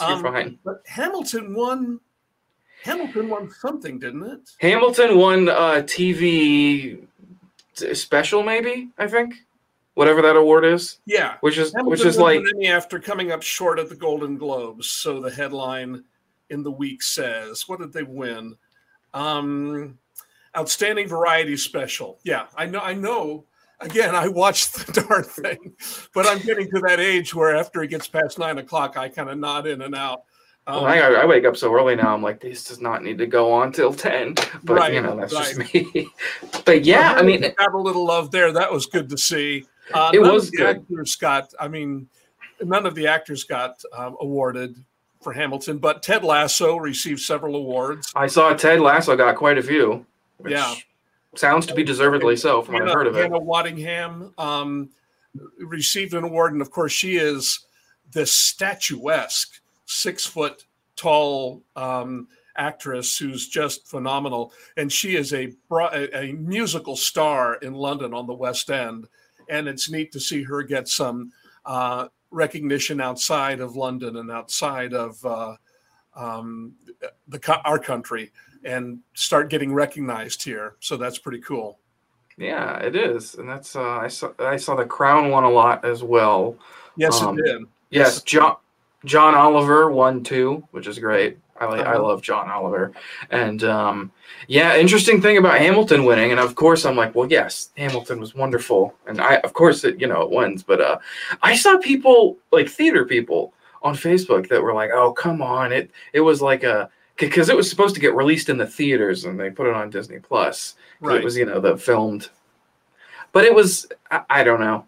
Um, 0.00 0.22
fine. 0.22 0.58
But 0.64 0.82
Hamilton 0.86 1.54
won. 1.54 2.00
Hamilton 2.84 3.28
won 3.28 3.50
something, 3.50 3.98
didn't 3.98 4.24
it? 4.24 4.40
Hamilton 4.60 5.16
won 5.16 5.48
a 5.48 5.82
TV 5.82 7.06
special, 7.74 8.42
maybe 8.42 8.88
I 8.98 9.06
think, 9.06 9.34
whatever 9.94 10.20
that 10.22 10.36
award 10.36 10.64
is. 10.64 10.98
Yeah, 11.06 11.36
which 11.40 11.58
is 11.58 11.72
Hamilton 11.72 11.90
which 11.90 12.04
is 12.04 12.18
like 12.18 12.42
after 12.66 12.98
coming 12.98 13.30
up 13.30 13.42
short 13.42 13.78
at 13.78 13.88
the 13.88 13.94
Golden 13.94 14.36
Globes. 14.36 14.88
So 14.88 15.20
the 15.20 15.30
headline 15.30 16.04
in 16.50 16.62
the 16.62 16.72
week 16.72 17.02
says, 17.02 17.68
"What 17.68 17.80
did 17.80 17.92
they 17.92 18.02
win?" 18.02 18.56
Um, 19.14 19.98
outstanding 20.56 21.06
variety 21.08 21.56
special. 21.56 22.18
Yeah, 22.24 22.46
I 22.56 22.66
know. 22.66 22.80
I 22.80 22.94
know 22.94 23.44
again, 23.82 24.14
I 24.14 24.28
watched 24.28 24.74
the 24.74 25.02
darn 25.08 25.24
thing, 25.24 25.74
but 26.14 26.26
I'm 26.26 26.38
getting 26.38 26.70
to 26.70 26.80
that 26.80 27.00
age 27.00 27.34
where 27.34 27.56
after 27.56 27.82
it 27.82 27.88
gets 27.88 28.06
past 28.08 28.38
nine 28.38 28.58
o'clock, 28.58 28.96
I 28.96 29.08
kind 29.08 29.28
of 29.28 29.38
nod 29.38 29.66
in 29.66 29.82
and 29.82 29.94
out. 29.94 30.24
Um, 30.66 30.84
well, 30.84 30.86
I, 30.86 30.98
I, 30.98 31.24
wake 31.26 31.44
up 31.44 31.56
so 31.56 31.74
early 31.74 31.96
now. 31.96 32.14
I'm 32.14 32.22
like, 32.22 32.40
this 32.40 32.62
does 32.62 32.80
not 32.80 33.02
need 33.02 33.18
to 33.18 33.26
go 33.26 33.52
on 33.52 33.72
till 33.72 33.92
ten. 33.92 34.34
But 34.62 34.74
right, 34.74 34.94
you 34.94 35.02
know, 35.02 35.16
that's 35.16 35.34
right. 35.34 35.56
just 35.56 35.74
me. 35.74 36.08
but 36.64 36.84
yeah, 36.84 37.14
I 37.16 37.22
mean, 37.22 37.42
have 37.58 37.74
a 37.74 37.78
little 37.78 38.06
love 38.06 38.30
there. 38.30 38.52
That 38.52 38.70
was 38.70 38.86
good 38.86 39.08
to 39.08 39.18
see. 39.18 39.66
Uh, 39.92 40.12
it 40.14 40.20
was 40.20 40.50
good. 40.50 40.76
Actors 40.76 41.16
got. 41.16 41.52
I 41.58 41.66
mean, 41.66 42.08
none 42.60 42.86
of 42.86 42.94
the 42.94 43.08
actors 43.08 43.42
got 43.42 43.82
um, 43.92 44.16
awarded 44.20 44.76
for 45.20 45.32
Hamilton, 45.32 45.78
but 45.78 46.00
Ted 46.00 46.22
Lasso 46.22 46.76
received 46.76 47.20
several 47.20 47.56
awards. 47.56 48.12
I 48.14 48.28
saw 48.28 48.52
Ted 48.54 48.80
Lasso 48.80 49.16
got 49.16 49.34
quite 49.34 49.58
a 49.58 49.62
few. 49.62 50.06
yeah, 50.46 50.74
sounds 51.36 51.66
to 51.66 51.74
be 51.74 51.84
deservedly 51.84 52.36
so 52.36 52.62
from 52.62 52.74
what 52.74 52.88
I've 52.88 52.94
heard 52.94 53.06
of 53.06 53.16
it. 53.16 53.22
Hannah 53.22 53.40
Waddingham 53.40 54.32
um, 54.38 54.90
received 55.58 56.14
an 56.14 56.24
award, 56.24 56.52
and 56.52 56.62
of 56.62 56.70
course, 56.70 56.92
she 56.92 57.16
is 57.16 57.60
this 58.12 58.32
statuesque, 58.32 59.60
six 59.86 60.26
foot 60.26 60.64
tall 60.96 61.62
um, 61.76 62.28
actress 62.56 63.16
who's 63.16 63.48
just 63.48 63.88
phenomenal, 63.88 64.52
and 64.76 64.92
she 64.92 65.16
is 65.16 65.32
a, 65.32 65.52
a 65.70 66.24
a 66.24 66.32
musical 66.32 66.96
star 66.96 67.54
in 67.56 67.72
London 67.72 68.12
on 68.12 68.26
the 68.26 68.34
West 68.34 68.70
End, 68.70 69.06
and 69.48 69.68
it's 69.68 69.90
neat 69.90 70.12
to 70.12 70.20
see 70.20 70.42
her 70.42 70.62
get 70.62 70.88
some 70.88 71.32
uh, 71.64 72.08
recognition 72.30 73.00
outside 73.00 73.60
of 73.60 73.76
London 73.76 74.16
and 74.16 74.30
outside 74.30 74.92
of 74.92 75.24
uh, 75.24 75.54
um, 76.14 76.74
the 77.28 77.60
our 77.64 77.78
country 77.78 78.30
and 78.64 79.00
start 79.14 79.50
getting 79.50 79.72
recognized 79.72 80.42
here. 80.42 80.76
So 80.80 80.96
that's 80.96 81.18
pretty 81.18 81.40
cool. 81.40 81.78
Yeah, 82.38 82.78
it 82.78 82.96
is, 82.96 83.34
and 83.34 83.48
that's 83.48 83.76
uh, 83.76 83.98
I 83.98 84.08
saw 84.08 84.32
I 84.38 84.56
saw 84.56 84.74
the 84.74 84.86
Crown 84.86 85.30
won 85.30 85.44
a 85.44 85.50
lot 85.50 85.84
as 85.84 86.02
well. 86.02 86.56
Yes, 86.96 87.20
um, 87.20 87.38
it 87.38 87.44
did. 87.44 87.62
Yes, 87.90 88.14
yes, 88.16 88.22
John 88.22 88.56
John 89.04 89.34
Oliver 89.34 89.90
won 89.90 90.24
too, 90.24 90.66
which 90.70 90.86
is 90.86 90.98
great. 90.98 91.38
I 91.60 91.66
like 91.66 91.80
uh-huh. 91.82 91.92
I 91.92 91.96
love 91.98 92.22
John 92.22 92.50
Oliver, 92.50 92.92
and 93.30 93.62
um, 93.64 94.10
yeah, 94.48 94.76
interesting 94.76 95.20
thing 95.20 95.36
about 95.36 95.58
Hamilton 95.58 96.04
winning, 96.04 96.30
and 96.30 96.40
of 96.40 96.54
course 96.54 96.86
I'm 96.86 96.96
like, 96.96 97.14
well, 97.14 97.30
yes, 97.30 97.70
Hamilton 97.76 98.18
was 98.18 98.34
wonderful, 98.34 98.94
and 99.06 99.20
I 99.20 99.36
of 99.36 99.52
course 99.52 99.84
it 99.84 100.00
you 100.00 100.06
know 100.06 100.22
it 100.22 100.30
wins, 100.30 100.62
but 100.62 100.80
uh, 100.80 100.98
I 101.42 101.54
saw 101.54 101.76
people 101.78 102.38
like 102.50 102.68
theater 102.68 103.04
people 103.04 103.52
on 103.82 103.94
Facebook 103.94 104.48
that 104.48 104.62
were 104.62 104.74
like, 104.74 104.90
oh 104.92 105.12
come 105.12 105.42
on, 105.42 105.72
it 105.72 105.90
it 106.14 106.20
was 106.20 106.40
like 106.40 106.64
a 106.64 106.88
because 107.16 107.48
it 107.48 107.56
was 107.56 107.68
supposed 107.68 107.94
to 107.94 108.00
get 108.00 108.14
released 108.14 108.48
in 108.48 108.58
the 108.58 108.66
theaters 108.66 109.24
and 109.24 109.38
they 109.38 109.50
put 109.50 109.66
it 109.66 109.74
on 109.74 109.90
Disney 109.90 110.18
Plus. 110.18 110.74
Right. 111.00 111.16
It 111.16 111.24
was 111.24 111.36
you 111.36 111.46
know 111.46 111.60
the 111.60 111.76
filmed, 111.76 112.30
but 113.32 113.44
it 113.44 113.54
was 113.54 113.86
I, 114.10 114.22
I 114.30 114.44
don't 114.44 114.60
know. 114.60 114.86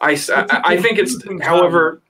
I, 0.00 0.12
I, 0.12 0.60
I 0.64 0.76
think 0.80 0.98
it's 0.98 1.16
however. 1.42 2.02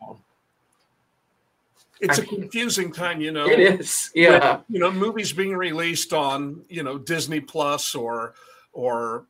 It's 1.99 2.19
a 2.19 2.27
confusing 2.27 2.93
time, 2.93 3.23
you 3.23 3.33
know. 3.33 3.47
It 3.47 3.59
is, 3.59 4.11
yeah. 4.15 4.57
With, 4.57 4.65
you 4.69 4.81
know, 4.81 4.93
movies 4.93 5.33
being 5.33 5.57
released 5.57 6.13
on 6.13 6.63
you 6.69 6.83
know 6.83 6.99
Disney 6.99 7.41
Plus 7.41 7.95
or 7.95 8.35
or 8.73 9.25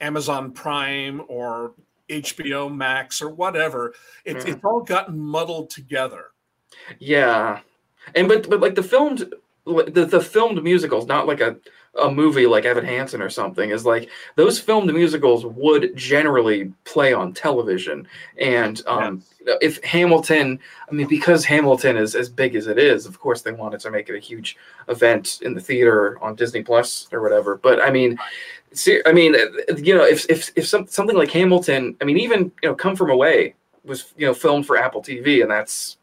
Amazon 0.00 0.52
Prime 0.52 1.22
or 1.28 1.72
HBO 2.10 2.74
Max 2.74 3.22
or 3.22 3.30
whatever. 3.30 3.94
It, 4.24 4.36
yeah. 4.36 4.42
Mm. 4.42 4.48
It's 4.48 4.64
all 4.64 4.80
gotten 4.82 5.18
muddled 5.18 5.70
together. 5.70 6.26
Yeah, 6.98 7.60
and 8.14 8.28
but 8.28 8.50
but 8.50 8.60
like 8.60 8.74
the 8.74 8.82
filmed 8.82 9.32
the, 9.66 10.06
the 10.08 10.20
filmed 10.20 10.62
musicals, 10.62 11.06
not 11.06 11.26
like 11.26 11.40
a, 11.40 11.56
a 12.00 12.10
movie 12.10 12.46
like 12.46 12.64
Evan 12.64 12.84
Hansen 12.84 13.22
or 13.22 13.30
something, 13.30 13.70
is 13.70 13.86
like 13.86 14.10
those 14.36 14.58
filmed 14.58 14.92
musicals 14.92 15.46
would 15.46 15.96
generally 15.96 16.72
play 16.84 17.12
on 17.12 17.32
television. 17.32 18.06
And 18.38 18.82
um, 18.86 19.22
yes. 19.46 19.58
if 19.62 19.84
Hamilton, 19.84 20.58
I 20.88 20.92
mean, 20.92 21.08
because 21.08 21.44
Hamilton 21.44 21.96
is 21.96 22.14
as 22.14 22.28
big 22.28 22.54
as 22.56 22.66
it 22.66 22.78
is, 22.78 23.06
of 23.06 23.18
course 23.18 23.42
they 23.42 23.52
wanted 23.52 23.80
to 23.80 23.90
make 23.90 24.08
it 24.08 24.16
a 24.16 24.20
huge 24.20 24.56
event 24.88 25.40
in 25.42 25.54
the 25.54 25.60
theater 25.60 26.18
on 26.22 26.34
Disney 26.34 26.62
Plus 26.62 27.08
or 27.12 27.22
whatever. 27.22 27.56
But 27.56 27.80
I 27.80 27.90
mean, 27.90 28.18
see, 28.72 29.00
I 29.06 29.12
mean, 29.12 29.34
you 29.78 29.94
know, 29.94 30.04
if 30.04 30.28
if 30.28 30.50
if 30.56 30.66
some, 30.66 30.86
something 30.88 31.16
like 31.16 31.30
Hamilton, 31.30 31.96
I 32.00 32.04
mean, 32.04 32.18
even 32.18 32.52
you 32.62 32.68
know, 32.68 32.74
Come 32.74 32.96
From 32.96 33.10
Away 33.10 33.54
was 33.84 34.12
you 34.16 34.26
know 34.26 34.34
filmed 34.34 34.66
for 34.66 34.76
Apple 34.76 35.02
TV, 35.02 35.42
and 35.42 35.50
that's 35.50 35.96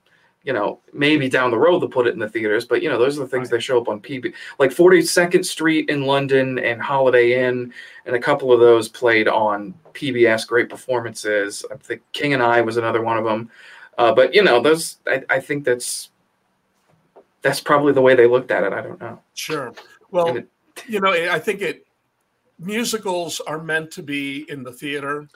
you 0.43 0.53
know, 0.53 0.79
maybe 0.91 1.29
down 1.29 1.51
the 1.51 1.57
road 1.57 1.79
they'll 1.79 1.89
put 1.89 2.07
it 2.07 2.13
in 2.13 2.19
the 2.19 2.29
theaters, 2.29 2.65
but 2.65 2.81
you 2.81 2.89
know, 2.89 2.97
those 2.97 3.17
are 3.17 3.21
the 3.21 3.27
things 3.27 3.51
right. 3.51 3.57
that 3.57 3.61
show 3.61 3.79
up 3.79 3.87
on 3.87 4.01
PB. 4.01 4.33
Like 4.57 4.71
42nd 4.71 5.45
Street 5.45 5.89
in 5.89 6.03
London 6.03 6.57
and 6.59 6.81
Holiday 6.81 7.47
Inn, 7.47 7.73
and 8.05 8.15
a 8.15 8.19
couple 8.19 8.51
of 8.51 8.59
those 8.59 8.89
played 8.89 9.27
on 9.27 9.73
PBS. 9.93 10.47
Great 10.47 10.69
performances. 10.69 11.63
I 11.71 11.75
think 11.75 12.01
King 12.11 12.33
and 12.33 12.41
I 12.41 12.61
was 12.61 12.77
another 12.77 13.01
one 13.01 13.17
of 13.17 13.23
them. 13.23 13.49
Uh, 13.97 14.13
but 14.13 14.33
you 14.33 14.43
know, 14.43 14.61
those 14.61 14.97
I, 15.05 15.23
I, 15.29 15.39
think 15.39 15.63
that's 15.63 16.09
that's 17.41 17.59
probably 17.59 17.93
the 17.93 18.01
way 18.01 18.15
they 18.15 18.25
looked 18.25 18.49
at 18.49 18.63
it. 18.63 18.73
I 18.73 18.81
don't 18.81 18.99
know. 18.99 19.21
Sure. 19.35 19.73
Well, 20.09 20.37
it, 20.37 20.47
you 20.87 20.99
know, 20.99 21.11
I 21.11 21.37
think 21.37 21.61
it 21.61 21.85
musicals 22.57 23.39
are 23.41 23.61
meant 23.61 23.91
to 23.91 24.03
be 24.03 24.45
in 24.49 24.63
the 24.63 24.71
theater. 24.71 25.27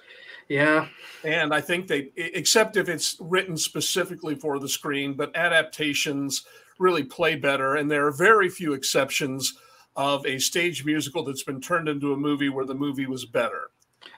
Yeah. 0.48 0.88
And 1.24 1.54
I 1.54 1.62
think 1.62 1.88
they, 1.88 2.12
except 2.16 2.78
if 2.78 2.88
it's 2.88 3.18
written 3.20 3.58
specifically 3.58 4.36
for 4.36 4.60
the 4.60 4.70
screen, 4.70 5.14
but 5.14 5.36
adaptations 5.36 6.46
really 6.78 7.04
play 7.04 7.36
better. 7.36 7.76
And 7.76 7.90
there 7.90 8.06
are 8.06 8.12
very 8.12 8.50
few 8.50 8.74
exceptions 8.74 9.56
of 9.96 10.26
a 10.26 10.38
stage 10.40 10.86
musical 10.86 11.24
that's 11.24 11.44
been 11.44 11.62
turned 11.62 11.88
into 11.88 12.14
a 12.14 12.18
movie 12.18 12.50
where 12.50 12.66
the 12.66 12.76
movie 12.76 13.08
was 13.08 13.26
better. 13.26 13.72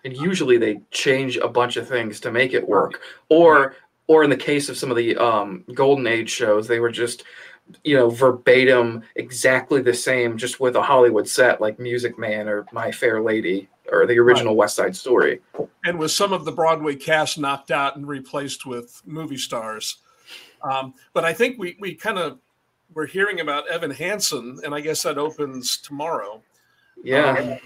And 0.04 0.16
usually 0.18 0.58
they 0.58 0.82
change 0.92 1.38
a 1.38 1.48
bunch 1.48 1.78
of 1.78 1.88
things 1.88 2.20
to 2.22 2.32
make 2.32 2.54
it 2.54 2.68
work. 2.68 3.02
Or, 3.30 3.76
or 4.08 4.24
in 4.24 4.30
the 4.30 4.36
case 4.36 4.70
of 4.70 4.78
some 4.78 4.92
of 4.92 4.98
the 4.98 5.16
um, 5.16 5.64
Golden 5.74 6.08
Age 6.08 6.30
shows, 6.30 6.68
they 6.68 6.80
were 6.80 6.92
just 6.92 7.24
you 7.84 7.98
know 7.98 8.10
verbatim 8.10 9.04
exactly 9.16 9.82
the 9.82 9.94
same 9.94 10.38
just 10.38 10.62
with 10.62 10.78
a 10.78 10.82
hollywood 10.82 11.28
set 11.28 11.60
like 11.60 11.78
music 11.80 12.18
man 12.18 12.48
or 12.48 12.66
my 12.72 12.90
fair 12.92 13.22
lady 13.22 13.68
or 13.92 14.06
the 14.06 14.20
original 14.20 14.54
right. 14.54 14.60
West 14.60 14.76
Side 14.76 14.96
Story. 14.96 15.42
And 15.86 16.00
with 16.00 16.12
some 16.12 16.34
of 16.34 16.46
the 16.46 16.52
Broadway 16.52 16.96
cast 16.96 17.38
knocked 17.38 17.72
out 17.72 17.96
and 17.96 18.08
replaced 18.08 18.66
with 18.66 19.02
movie 19.06 19.38
stars. 19.38 19.98
Um, 20.62 20.94
but 21.14 21.24
I 21.24 21.34
think 21.34 21.58
we 21.60 21.78
we 21.80 21.94
kind 21.94 22.18
of 22.18 22.40
we're 22.94 23.06
hearing 23.06 23.40
about 23.40 23.68
Evan 23.70 23.92
Hansen, 23.92 24.60
and 24.64 24.74
I 24.74 24.82
guess 24.82 25.04
that 25.04 25.18
opens 25.18 25.78
tomorrow. 25.78 26.42
Yeah. 27.04 27.38
Um, 27.38 27.60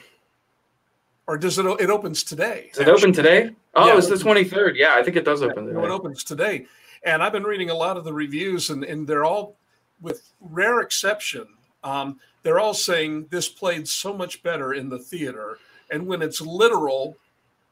or 1.27 1.37
does 1.37 1.57
it? 1.57 1.65
It 1.65 1.89
opens 1.89 2.23
today. 2.23 2.71
Does 2.73 2.81
it 2.81 2.89
open 2.89 3.13
today? 3.13 3.51
Oh, 3.73 3.87
yeah, 3.87 3.97
it's 3.97 4.09
the 4.09 4.17
twenty 4.17 4.43
third. 4.43 4.75
Yeah, 4.75 4.95
I 4.95 5.03
think 5.03 5.15
it 5.15 5.23
does 5.23 5.41
open. 5.41 5.67
Yeah, 5.67 5.83
it 5.83 5.91
opens 5.91 6.23
today, 6.23 6.65
and 7.03 7.23
I've 7.23 7.31
been 7.31 7.43
reading 7.43 7.69
a 7.69 7.75
lot 7.75 7.95
of 7.95 8.03
the 8.03 8.13
reviews, 8.13 8.69
and 8.69 8.83
and 8.83 9.07
they're 9.07 9.23
all, 9.23 9.55
with 10.01 10.33
rare 10.41 10.81
exception, 10.81 11.45
um, 11.83 12.19
they're 12.43 12.59
all 12.59 12.73
saying 12.73 13.27
this 13.29 13.47
played 13.47 13.87
so 13.87 14.13
much 14.13 14.43
better 14.43 14.73
in 14.73 14.89
the 14.89 14.99
theater 14.99 15.59
and 15.91 16.07
when 16.07 16.21
it's 16.21 16.41
literal 16.41 17.17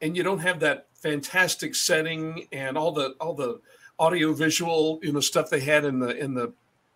and 0.02 0.16
you 0.16 0.22
don't 0.22 0.38
have 0.38 0.60
that 0.60 0.86
fantastic 0.94 1.74
setting 1.74 2.46
and 2.52 2.76
all 2.76 2.92
the 2.92 3.14
all 3.20 3.34
the 3.34 3.60
audio 3.98 4.32
visual 4.32 5.00
you 5.02 5.12
know 5.12 5.20
stuff 5.20 5.50
they 5.50 5.60
had 5.60 5.84
in 5.84 5.98
the 5.98 6.16
in 6.16 6.34
the 6.34 6.52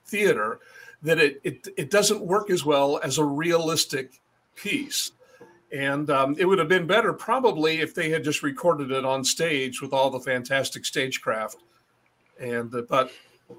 theater 0.06 0.60
that 1.02 1.18
it 1.18 1.40
it, 1.42 1.68
it 1.76 1.90
doesn't 1.90 2.20
work 2.20 2.50
as 2.50 2.64
well 2.64 3.00
as 3.02 3.18
a 3.18 3.24
realistic 3.24 4.20
piece. 4.54 5.12
And 5.72 6.08
um, 6.08 6.36
it 6.38 6.44
would 6.44 6.60
have 6.60 6.68
been 6.68 6.86
better 6.86 7.12
probably 7.12 7.80
if 7.80 7.94
they 7.94 8.08
had 8.08 8.22
just 8.22 8.44
recorded 8.44 8.92
it 8.92 9.04
on 9.04 9.24
stage 9.24 9.82
with 9.82 9.92
all 9.92 10.08
the 10.08 10.20
fantastic 10.20 10.84
stagecraft. 10.84 11.56
And 12.38 12.72
uh, 12.74 12.82
but 12.88 13.10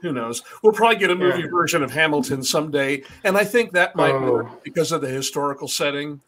who 0.01 0.13
knows? 0.13 0.41
We'll 0.63 0.73
probably 0.73 0.97
get 0.97 1.11
a 1.11 1.15
movie 1.15 1.41
yeah. 1.41 1.49
version 1.49 1.83
of 1.83 1.91
hamilton 1.91 2.43
someday. 2.43 3.03
And 3.23 3.37
i 3.37 3.43
think 3.43 3.71
that 3.73 3.95
might 3.95 4.13
oh. 4.13 4.31
work 4.31 4.63
because 4.63 4.91
of 4.91 5.01
the 5.01 5.09
historical 5.09 5.67
setting 5.67 6.21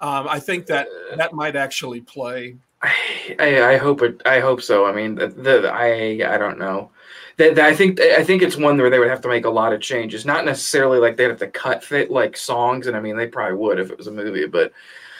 um, 0.00 0.28
I 0.28 0.40
think 0.40 0.66
that 0.66 0.88
that 1.16 1.32
might 1.32 1.56
actually 1.56 2.00
play. 2.00 2.56
I, 2.82 3.62
I 3.62 3.76
hope 3.76 4.02
it. 4.02 4.22
I 4.26 4.40
hope 4.40 4.62
so. 4.62 4.86
I 4.86 4.92
mean, 4.92 5.14
the, 5.14 5.28
the 5.28 5.70
I 5.72 6.34
I 6.34 6.38
don't 6.38 6.58
know. 6.58 6.90
That, 7.38 7.58
I 7.58 7.74
think 7.74 8.00
I 8.00 8.24
think 8.24 8.42
it's 8.42 8.56
one 8.56 8.78
where 8.78 8.90
they 8.90 8.98
would 8.98 9.10
have 9.10 9.20
to 9.22 9.28
make 9.28 9.44
a 9.44 9.50
lot 9.50 9.72
of 9.72 9.80
changes. 9.80 10.24
Not 10.24 10.44
necessarily 10.44 10.98
like 10.98 11.16
they'd 11.16 11.28
have 11.28 11.38
to 11.38 11.48
cut 11.48 11.84
fit 11.84 12.10
like 12.10 12.36
songs, 12.36 12.86
and 12.86 12.96
I 12.96 13.00
mean 13.00 13.16
they 13.16 13.26
probably 13.26 13.56
would 13.58 13.78
if 13.78 13.90
it 13.90 13.98
was 13.98 14.06
a 14.06 14.12
movie. 14.12 14.46
But 14.46 14.72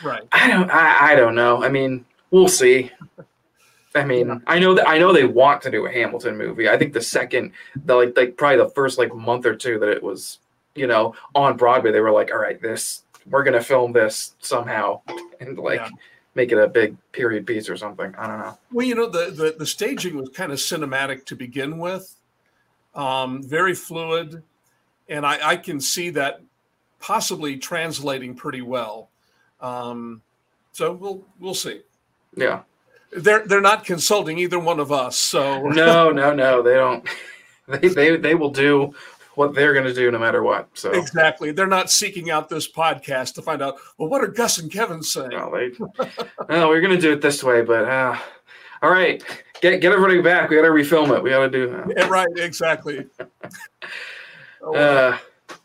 right, 0.04 0.23
I 0.33 0.49
don't. 0.49 0.71
I, 0.71 1.12
I 1.12 1.14
don't 1.14 1.35
know. 1.35 1.62
I 1.62 1.68
mean, 1.68 2.04
we'll 2.30 2.49
see. 2.49 2.90
I 3.95 4.04
mean. 4.04 4.42
I 4.47 4.59
know 4.59 4.75
that 4.75 4.88
I 4.88 4.99
know 4.99 5.12
they 5.12 5.25
want 5.25 5.62
to 5.62 5.71
do 5.71 5.87
a 5.87 5.92
Hamilton 5.92 6.37
movie. 6.37 6.68
I 6.68 6.76
think 6.76 6.92
the 6.92 7.00
second, 7.00 7.52
the 7.85 7.95
like, 7.95 8.16
like 8.16 8.37
probably 8.37 8.59
the 8.59 8.71
first 8.71 8.99
like 8.99 9.14
month 9.14 9.47
or 9.47 9.56
two 9.56 9.78
that 9.78 9.88
it 9.88 10.02
was, 10.02 10.38
you 10.75 10.87
know, 10.87 11.14
on 11.35 11.56
Broadway, 11.56 11.92
they 11.92 12.00
were 12.00 12.12
like, 12.12 12.30
all 12.30 12.38
right, 12.38 12.61
this 12.61 13.02
we're 13.30 13.42
gonna 13.42 13.62
film 13.62 13.92
this 13.92 14.35
somehow 14.40 15.00
and 15.40 15.59
like 15.59 15.80
yeah. 15.80 15.88
make 16.35 16.52
it 16.52 16.59
a 16.59 16.68
big 16.68 16.97
period 17.12 17.47
piece 17.47 17.68
or 17.68 17.76
something. 17.76 18.14
I 18.16 18.26
don't 18.26 18.38
know. 18.38 18.59
Well, 18.73 18.87
you 18.87 18.95
know, 18.95 19.09
the 19.09 19.30
the, 19.30 19.54
the 19.59 19.66
staging 19.66 20.16
was 20.16 20.28
kind 20.30 20.52
of 20.52 20.59
cinematic 20.59 21.25
to 21.26 21.37
begin 21.37 21.78
with, 21.78 22.14
um, 22.95 23.42
very 23.42 23.75
fluid, 23.75 24.42
and 25.09 25.26
I, 25.26 25.50
I 25.50 25.56
can 25.56 25.80
see 25.80 26.11
that 26.11 26.40
possibly 27.00 27.56
translating 27.56 28.35
pretty 28.35 28.62
well. 28.62 29.11
Um, 29.61 30.23
so 30.73 30.92
we'll 30.92 31.25
we'll 31.40 31.54
see. 31.54 31.83
Yeah. 32.37 32.62
They're 33.12 33.47
they're 33.47 33.61
not 33.61 33.85
consulting 33.85 34.38
either 34.38 34.59
one 34.59 34.80
of 34.80 34.92
us. 34.92 35.16
So 35.16 35.62
no, 35.68 36.11
no, 36.11 36.35
no, 36.35 36.62
they 36.62 36.75
don't. 36.75 37.06
They 37.68 37.88
they 37.88 38.16
they 38.16 38.37
will 38.37 38.52
do 38.52 38.95
what 39.37 39.55
they're 39.55 39.73
going 39.73 39.87
to 39.87 39.95
do 39.95 40.11
no 40.11 40.19
matter 40.19 40.43
what. 40.43 40.69
So 40.75 40.90
exactly, 40.90 41.52
they're 41.52 41.66
not 41.66 41.90
seeking 41.90 42.31
out 42.31 42.49
this 42.49 42.71
podcast 42.71 43.35
to 43.35 43.43
find 43.43 43.62
out. 43.62 43.76
Well, 43.99 44.09
what 44.09 44.23
are 44.23 44.28
Gus 44.28 44.59
and 44.59 44.71
Kevin 44.71 45.02
saying? 45.02 45.31
No, 45.31 45.50
they, 45.50 45.73
no 46.49 46.69
we're 46.69 46.81
going 46.81 46.95
to 46.95 47.00
do 47.00 47.12
it 47.12 47.21
this 47.21 47.45
way, 47.45 47.62
but 47.62 47.85
uh, 47.85 48.19
all 48.83 48.90
right, 48.90 49.23
get 49.61 49.81
get 49.81 49.93
everybody 49.93 50.21
back. 50.21 50.50
We 50.50 50.57
got 50.57 50.62
to 50.62 50.69
refilm 50.69 51.16
it. 51.16 51.23
We 51.23 51.31
got 51.31 51.40
to 51.40 51.50
do 51.50 51.71
that. 51.71 51.93
Yeah, 51.97 52.09
right, 52.09 52.28
exactly. 52.37 53.07
oh, 54.62 54.75
uh, 54.75 55.19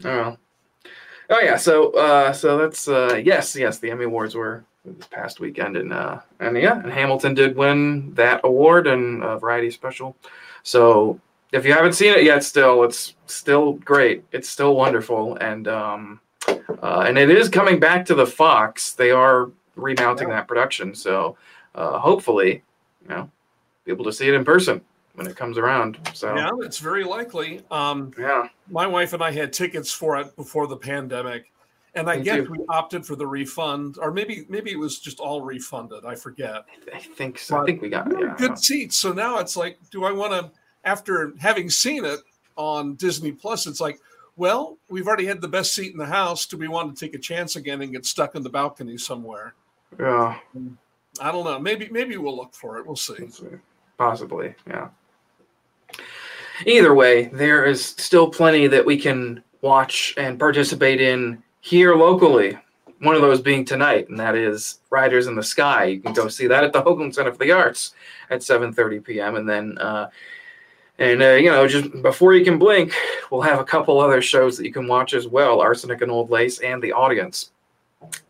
oh, 0.05 0.37
oh 1.29 1.39
yeah. 1.39 1.57
So 1.57 1.91
uh, 1.91 2.33
so 2.33 2.57
that's 2.57 2.87
uh, 2.87 3.21
yes, 3.23 3.55
yes. 3.55 3.79
The 3.79 3.91
Emmy 3.91 4.05
Awards 4.05 4.35
were 4.35 4.63
this 4.85 5.07
past 5.07 5.39
weekend, 5.39 5.77
and 5.77 5.93
uh, 5.93 6.19
and 6.39 6.57
yeah, 6.57 6.81
and 6.81 6.91
Hamilton 6.91 7.33
did 7.33 7.55
win 7.55 8.13
that 8.15 8.41
award 8.43 8.87
and 8.87 9.23
a 9.23 9.37
variety 9.37 9.71
special. 9.71 10.15
So 10.63 11.19
if 11.51 11.65
you 11.65 11.73
haven't 11.73 11.93
seen 11.93 12.13
it 12.13 12.23
yet, 12.23 12.43
still 12.43 12.83
it's 12.83 13.15
still 13.25 13.73
great. 13.73 14.23
It's 14.31 14.49
still 14.49 14.75
wonderful, 14.75 15.35
and 15.37 15.67
um, 15.67 16.19
uh, 16.47 17.03
and 17.07 17.17
it 17.17 17.29
is 17.29 17.49
coming 17.49 17.79
back 17.79 18.05
to 18.05 18.15
the 18.15 18.25
Fox. 18.25 18.93
They 18.93 19.11
are 19.11 19.51
remounting 19.75 20.29
yeah. 20.29 20.35
that 20.35 20.47
production, 20.47 20.95
so 20.95 21.37
uh, 21.75 21.99
hopefully, 21.99 22.63
you 23.03 23.09
know, 23.09 23.29
be 23.85 23.91
able 23.91 24.05
to 24.05 24.13
see 24.13 24.27
it 24.27 24.33
in 24.33 24.45
person 24.45 24.81
when 25.15 25.27
it 25.27 25.35
comes 25.35 25.57
around. 25.57 25.99
So 26.13 26.35
yeah, 26.35 26.49
it's 26.59 26.79
very 26.79 27.03
likely. 27.03 27.63
Um, 27.69 28.13
yeah, 28.17 28.47
my 28.69 28.87
wife 28.87 29.13
and 29.13 29.21
I 29.21 29.31
had 29.31 29.51
tickets 29.51 29.91
for 29.91 30.17
it 30.19 30.33
before 30.37 30.67
the 30.67 30.77
pandemic, 30.77 31.51
and 31.95 32.09
I 32.09 32.19
guess 32.19 32.47
we 32.47 32.59
opted 32.69 33.05
for 33.05 33.17
the 33.17 33.27
refund, 33.27 33.97
or 33.99 34.11
maybe 34.11 34.45
maybe 34.47 34.71
it 34.71 34.79
was 34.79 34.99
just 34.99 35.19
all 35.19 35.41
refunded. 35.41 36.05
I 36.05 36.15
forget. 36.15 36.63
I 36.93 36.99
think 36.99 37.39
so. 37.39 37.55
But 37.55 37.63
I 37.63 37.65
think 37.65 37.81
we 37.81 37.89
got 37.89 38.07
yeah. 38.09 38.35
good 38.37 38.57
seats. 38.57 38.97
So 38.97 39.11
now 39.11 39.39
it's 39.39 39.57
like, 39.57 39.77
do 39.89 40.05
I 40.05 40.13
want 40.13 40.31
to? 40.31 40.51
After 40.83 41.33
having 41.39 41.69
seen 41.69 42.05
it 42.05 42.19
on 42.55 42.95
Disney 42.95 43.31
Plus, 43.31 43.67
it's 43.67 43.79
like, 43.81 43.99
well, 44.35 44.77
we've 44.89 45.07
already 45.07 45.25
had 45.25 45.41
the 45.41 45.47
best 45.47 45.75
seat 45.75 45.91
in 45.91 45.97
the 45.97 46.05
house. 46.05 46.45
Do 46.45 46.57
we 46.57 46.67
want 46.67 46.95
to 46.95 47.05
take 47.05 47.13
a 47.13 47.19
chance 47.19 47.55
again 47.55 47.81
and 47.81 47.91
get 47.91 48.05
stuck 48.05 48.35
in 48.35 48.43
the 48.43 48.49
balcony 48.49 48.97
somewhere? 48.97 49.53
Yeah. 49.99 50.39
I 51.19 51.31
don't 51.31 51.43
know. 51.43 51.59
Maybe 51.59 51.89
maybe 51.91 52.17
we'll 52.17 52.35
look 52.35 52.53
for 52.53 52.77
it. 52.77 52.85
We'll 52.85 52.95
see. 52.95 53.27
Possibly, 53.97 54.55
yeah. 54.67 54.89
Either 56.65 56.93
way, 56.93 57.25
there 57.25 57.65
is 57.65 57.83
still 57.83 58.29
plenty 58.29 58.67
that 58.67 58.85
we 58.85 58.97
can 58.97 59.43
watch 59.61 60.13
and 60.17 60.39
participate 60.39 61.01
in 61.01 61.41
here 61.59 61.95
locally. 61.95 62.57
One 62.99 63.15
of 63.15 63.21
those 63.21 63.41
being 63.41 63.65
tonight, 63.65 64.09
and 64.09 64.19
that 64.19 64.35
is 64.35 64.79
Riders 64.91 65.27
in 65.27 65.35
the 65.35 65.43
Sky. 65.43 65.85
You 65.85 66.01
can 66.01 66.13
go 66.13 66.27
see 66.27 66.47
that 66.47 66.63
at 66.63 66.71
the 66.71 66.83
Hoogland 66.83 67.15
Center 67.15 67.31
for 67.31 67.43
the 67.43 67.51
Arts 67.51 67.93
at 68.29 68.41
7:30 68.41 69.03
p.m. 69.03 69.35
And 69.35 69.49
then, 69.49 69.77
uh, 69.79 70.09
and 71.01 71.23
uh, 71.23 71.31
you 71.31 71.49
know, 71.49 71.67
just 71.67 72.01
before 72.01 72.33
you 72.33 72.45
can 72.45 72.59
blink, 72.59 72.93
we'll 73.31 73.41
have 73.41 73.59
a 73.59 73.63
couple 73.63 73.99
other 73.99 74.21
shows 74.21 74.57
that 74.57 74.65
you 74.65 74.73
can 74.73 74.87
watch 74.87 75.13
as 75.13 75.27
well: 75.27 75.59
Arsenic 75.59 76.01
and 76.01 76.11
Old 76.11 76.29
Lace 76.29 76.59
and 76.59 76.81
The 76.81 76.91
Audience. 76.91 77.51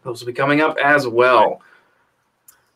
Those 0.03 0.21
will 0.21 0.27
be 0.27 0.33
coming 0.33 0.61
up 0.61 0.77
as 0.77 1.07
well. 1.07 1.61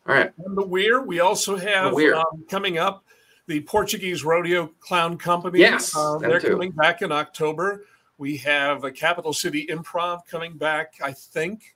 All 0.08 0.14
right. 0.14 0.32
And 0.44 0.56
the 0.56 0.64
Weir, 0.64 1.02
we 1.02 1.20
also 1.20 1.56
have 1.56 1.92
um, 1.94 2.44
coming 2.48 2.78
up 2.78 3.04
the 3.46 3.60
Portuguese 3.60 4.24
Rodeo 4.24 4.68
Clown 4.80 5.18
Company. 5.18 5.60
Yes, 5.60 5.96
uh, 5.96 6.18
they're 6.18 6.40
too. 6.40 6.50
coming 6.50 6.72
back 6.72 7.02
in 7.02 7.10
October. 7.10 7.84
We 8.18 8.36
have 8.38 8.84
a 8.84 8.90
Capital 8.90 9.32
City 9.32 9.66
Improv 9.66 10.26
coming 10.26 10.56
back, 10.56 10.94
I 11.02 11.12
think, 11.12 11.74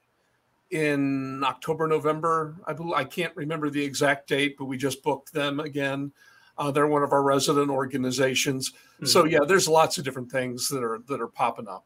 in 0.71 1.43
October, 1.45 1.87
November. 1.87 2.57
I 2.67 2.73
believe, 2.73 2.95
I 2.95 3.05
can't 3.05 3.35
remember 3.37 3.69
the 3.69 3.83
exact 3.83 4.29
date, 4.29 4.57
but 4.59 4.67
we 4.67 4.77
just 4.77 5.03
booked 5.03 5.33
them 5.33 5.61
again. 5.61 6.13
Uh, 6.61 6.71
they're 6.71 6.87
one 6.87 7.03
of 7.03 7.13
our 7.13 7.23
resident 7.23 7.71
organizations. 7.71 8.71
Mm-hmm. 8.71 9.07
So 9.07 9.25
yeah, 9.25 9.41
there's 9.49 9.67
lots 9.67 9.97
of 9.97 10.05
different 10.05 10.31
things 10.31 10.69
that 10.69 10.85
are 10.85 11.01
that 11.09 11.21
are 11.21 11.27
popping 11.27 11.67
up. 11.67 11.85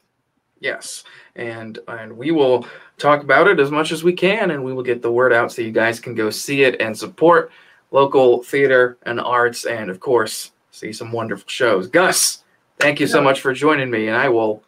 Yes, 0.60 1.04
and 1.36 1.78
and 1.86 2.16
we 2.16 2.32
will 2.32 2.66
talk 2.98 3.22
about 3.22 3.46
it 3.46 3.60
as 3.60 3.70
much 3.70 3.92
as 3.92 4.02
we 4.02 4.12
can, 4.12 4.50
and 4.50 4.64
we 4.64 4.72
will 4.72 4.82
get 4.82 5.00
the 5.00 5.12
word 5.12 5.32
out 5.32 5.52
so 5.52 5.62
you 5.62 5.70
guys 5.70 6.00
can 6.00 6.14
go 6.14 6.28
see 6.28 6.64
it 6.64 6.80
and 6.80 6.96
support 6.96 7.52
local 7.92 8.42
theater 8.42 8.98
and 9.02 9.20
arts, 9.20 9.64
and 9.64 9.90
of 9.90 10.00
course, 10.00 10.50
see 10.72 10.92
some 10.92 11.12
wonderful 11.12 11.48
shows. 11.48 11.86
Gus, 11.86 12.42
thank 12.80 12.98
you 12.98 13.06
so 13.06 13.22
much 13.22 13.40
for 13.40 13.54
joining 13.54 13.90
me, 13.90 14.08
and 14.08 14.16
I 14.16 14.28
will 14.28 14.64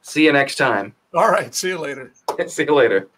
see 0.00 0.24
you 0.24 0.32
next 0.32 0.56
time. 0.56 0.94
All 1.12 1.30
right. 1.30 1.54
See 1.54 1.68
you 1.68 1.78
later. 1.78 2.12
see 2.46 2.64
you 2.64 2.74
later. 2.74 3.08